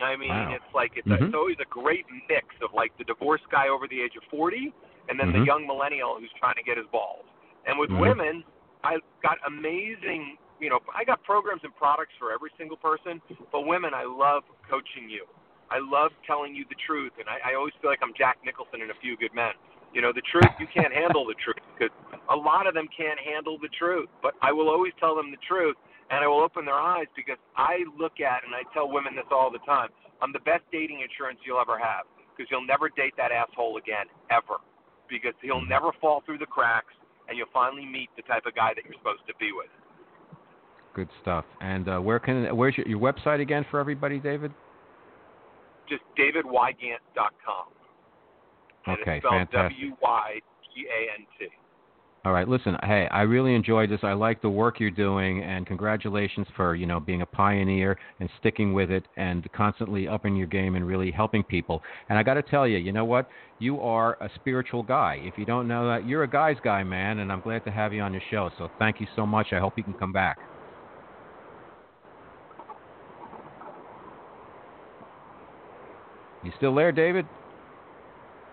[0.00, 0.54] I mean, Wow.
[0.54, 1.20] it's like it's, Mhm.
[1.20, 4.22] a, it's always a great mix of like the divorced guy over the age of
[4.30, 4.72] 40
[5.08, 5.46] and then the Mhm.
[5.46, 7.24] young millennial who's trying to get his balls.
[7.66, 7.98] And with Mhm.
[7.98, 8.44] women,
[8.84, 13.22] I've got amazing, you know, I got programs and products for every single person.
[13.52, 15.26] But women, I love coaching you.
[15.70, 18.80] I love telling you the truth, and I, I always feel like I'm Jack Nicholson
[18.80, 19.52] in A Few Good Men.
[19.92, 21.92] You know, the truth, you can't handle the truth because
[22.28, 24.08] a lot of them can't handle the truth.
[24.20, 25.76] But I will always tell them the truth,
[26.08, 29.28] and I will open their eyes because I look at and I tell women this
[29.30, 29.92] all the time.
[30.20, 34.08] I'm the best dating insurance you'll ever have because you'll never date that asshole again,
[34.32, 34.60] ever.
[35.08, 36.92] Because he'll never fall through the cracks,
[37.28, 39.72] and you'll finally meet the type of guy that you're supposed to be with.
[40.98, 41.44] Good stuff.
[41.60, 44.50] And uh, where can where's your, your website again for everybody, David?
[45.88, 47.66] Just davidwygant.com.
[48.86, 49.78] And Okay, it's spelled fantastic.
[49.78, 50.40] W Y
[50.74, 51.46] G A N T.
[52.24, 52.76] All right, listen.
[52.82, 54.00] Hey, I really enjoyed this.
[54.02, 58.28] I like the work you're doing, and congratulations for you know being a pioneer and
[58.40, 61.80] sticking with it, and constantly upping your game and really helping people.
[62.08, 63.28] And I got to tell you, you know what?
[63.60, 65.20] You are a spiritual guy.
[65.22, 67.20] If you don't know that, you're a guy's guy, man.
[67.20, 68.50] And I'm glad to have you on your show.
[68.58, 69.52] So thank you so much.
[69.52, 70.38] I hope you can come back.
[76.48, 77.26] You still there, David?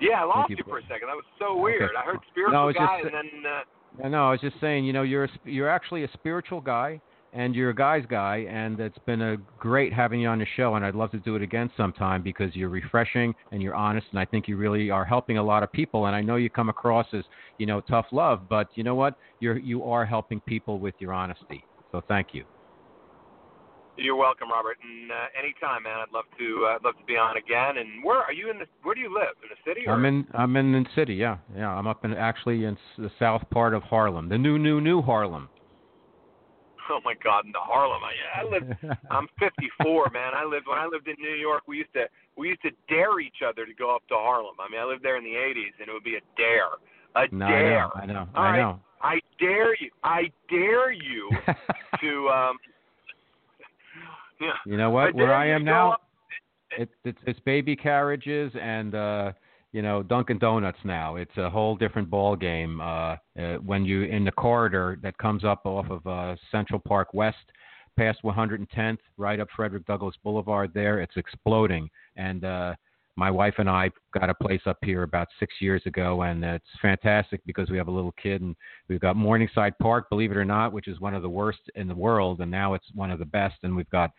[0.02, 1.08] Yeah, I lost you you, for- a second.
[1.08, 1.92] That was so weird.
[1.98, 3.14] I heard spiritual No, I was just guy, and
[4.04, 4.28] then uh, I.
[4.28, 7.00] I was just saying, you know, you're a, you're actually a spiritual guy,
[7.32, 10.76] and you're a guy's guy, and it's been a great having you on the show,
[10.76, 14.20] and I'd love to do it again sometime because you're refreshing and you're honest, and
[14.20, 16.08] I think you really are helping a lot of people.
[16.08, 17.24] And I know you come across as,
[17.60, 19.16] you know, tough love, but you know what?
[19.40, 21.64] You're you are helping people with your honesty.
[21.94, 22.44] So thank you.
[23.98, 24.78] You're welcome, Robert.
[24.84, 26.68] And uh, anytime, man, I'd love to.
[26.68, 27.78] Uh, I'd love to be on again.
[27.78, 28.66] And where are you in the?
[28.84, 29.36] Where do you live?
[29.42, 29.88] In the city?
[29.88, 29.94] Or?
[29.94, 30.28] I'm in.
[30.34, 31.16] I'm in the city.
[31.16, 31.70] Yeah, yeah.
[31.70, 35.50] I'm up in actually in the south part of Harlem, the new, new, new Harlem.
[36.90, 38.02] Oh my God, in the Harlem.
[38.04, 38.98] I, I live.
[39.10, 40.34] I'm 54, man.
[40.36, 41.64] I lived when I lived in New York.
[41.68, 42.06] We used to
[42.38, 44.56] we used to dare each other to go up to Harlem.
[44.60, 46.76] I mean, I lived there in the 80s, and it would be a dare,
[47.16, 47.98] a no, dare.
[47.98, 48.14] I know.
[48.14, 48.28] I know.
[48.36, 48.60] All I right?
[48.60, 48.80] know.
[49.02, 49.90] I dare you.
[50.04, 51.32] I dare you
[52.02, 52.30] to.
[52.30, 52.58] um
[54.40, 54.52] Yeah.
[54.66, 55.14] You know what?
[55.16, 56.02] Where I am now, up-
[56.78, 59.32] it, it's it's baby carriages and uh
[59.72, 61.16] you know Dunkin' Donuts now.
[61.16, 62.80] It's a whole different ball game.
[62.82, 67.14] Uh, uh, when you in the corridor that comes up off of uh, Central Park
[67.14, 67.38] West,
[67.98, 70.72] past 110th, right up Frederick Douglass Boulevard.
[70.74, 71.90] There, it's exploding.
[72.16, 72.76] And uh,
[73.18, 76.66] my wife and I got a place up here about six years ago, and it's
[76.82, 78.56] fantastic because we have a little kid, and
[78.90, 81.88] we've got Morningside Park, believe it or not, which is one of the worst in
[81.88, 83.56] the world, and now it's one of the best.
[83.64, 84.12] And we've got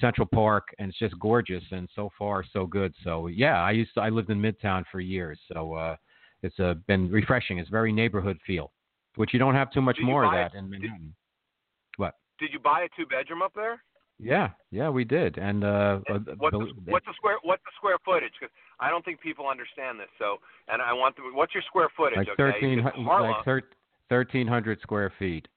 [0.00, 2.92] Central Park, and it's just gorgeous, and so far so good.
[3.04, 5.96] So yeah, I used to, I lived in Midtown for years, so uh,
[6.42, 7.58] it's uh, been refreshing.
[7.58, 8.72] It's very neighborhood feel,
[9.16, 10.58] which you don't have too much Did more of that it?
[10.58, 11.14] in Did- Manhattan.
[11.96, 12.14] What?
[12.40, 13.82] Did you buy a two bedroom up there?
[14.18, 17.96] Yeah, yeah, we did, and uh, uh, What's the, what's the square What's the square
[18.04, 18.30] footage?
[18.38, 20.08] Because I don't think people understand this.
[20.18, 20.36] So,
[20.68, 22.18] and I want the, what's your square footage?
[22.18, 22.36] like okay?
[22.36, 23.62] thirteen, Harlem, like thir-
[24.08, 25.48] thirteen hundred square feet.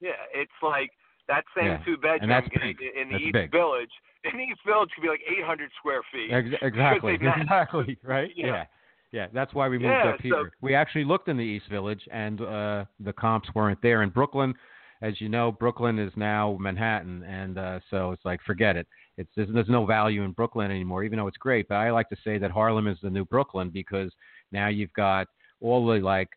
[0.00, 0.90] yeah, it's like
[1.28, 2.70] that same Yeah, two bedroom and in,
[3.02, 3.52] in the That's East big.
[3.52, 3.90] Village.
[4.24, 6.30] In the East Village could be like 800 square feet.
[6.32, 8.30] Ex- exactly, exactly, right?
[8.36, 8.46] Yeah.
[8.46, 8.64] Yeah.
[9.12, 10.52] yeah, That's why we moved Yeah, up so- here.
[10.60, 14.02] We actually looked in the East Village, and uh, the comps weren't there.
[14.02, 14.54] In Brooklyn,
[15.02, 18.86] as you know, Brooklyn is now Manhattan, and uh, so it's like forget it.
[19.16, 21.68] It's there's, there's no value in Brooklyn anymore, even though it's great.
[21.68, 24.12] But I like to say that Harlem is the new Brooklyn because
[24.52, 25.26] now you've got
[25.60, 26.28] all the like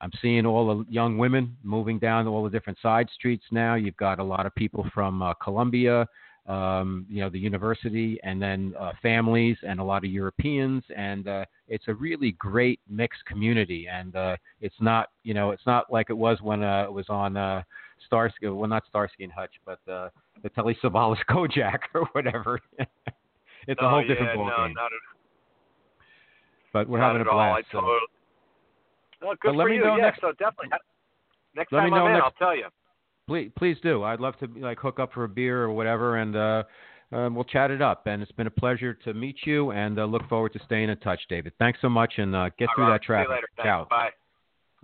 [0.00, 3.74] I'm seeing all the young women moving down all the different side streets now.
[3.74, 6.06] You've got a lot of people from uh, Columbia,
[6.46, 11.26] um, you know, the university, and then uh, families and a lot of Europeans, and
[11.26, 13.88] uh, it's a really great mixed community.
[13.90, 17.06] And uh, it's not, you know, it's not like it was when uh, it was
[17.08, 17.62] on uh,
[18.06, 20.08] Starsky, well, not Starsky and Hutch, but uh,
[20.42, 22.60] the Telly Savalas Kojak or whatever.
[23.68, 24.74] it's a whole yeah, different ball no, game.
[24.74, 24.90] Not at,
[26.72, 27.34] But we're having a all.
[27.36, 27.66] blast.
[27.68, 27.98] I so- totally,
[29.22, 29.84] well, good But let for me you.
[29.84, 30.68] know yeah, next- so definitely.
[31.56, 32.66] Next Let me time I'm know in, I'll tell you.
[33.28, 34.02] please please do.
[34.02, 36.64] I'd love to like hook up for a beer or whatever, and uh,
[37.12, 38.06] uh, we'll chat it up.
[38.08, 40.96] And it's been a pleasure to meet you, and uh, look forward to staying in
[40.98, 41.52] touch, David.
[41.60, 43.26] Thanks so much, and uh, get All through right, that traffic.
[43.28, 43.48] See you later.
[43.56, 43.66] Thanks.
[43.68, 43.86] Ciao.
[43.88, 44.10] Bye.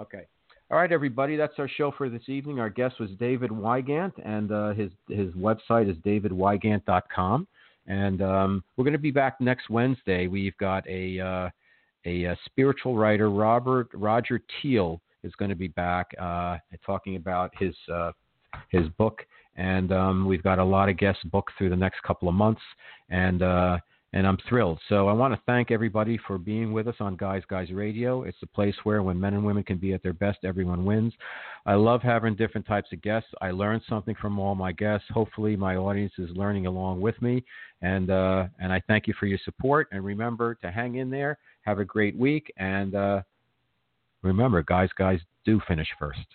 [0.00, 0.26] Okay.
[0.70, 1.34] All right, everybody.
[1.34, 2.60] That's our show for this evening.
[2.60, 7.48] Our guest was David Wygant, and uh, his his website is davidwygant.com.
[7.88, 10.28] And um, we're going to be back next Wednesday.
[10.28, 11.50] We've got a uh,
[12.06, 17.50] a, uh spiritual writer, Robert Roger Teel, is going to be back uh, talking about
[17.58, 18.12] his uh,
[18.68, 19.26] his book.
[19.56, 22.62] And um, we've got a lot of guests booked through the next couple of months,
[23.08, 23.78] and uh,
[24.12, 24.80] and I'm thrilled.
[24.88, 28.24] So I want to thank everybody for being with us on Guys Guys Radio.
[28.24, 31.12] It's a place where when men and women can be at their best, everyone wins.
[31.64, 33.28] I love having different types of guests.
[33.40, 35.06] I learned something from all my guests.
[35.10, 37.44] Hopefully, my audience is learning along with me,
[37.82, 39.88] and uh, and I thank you for your support.
[39.92, 41.38] And remember to hang in there.
[41.62, 43.22] Have a great week, and uh,
[44.22, 46.26] remember, guys, guys do finish first.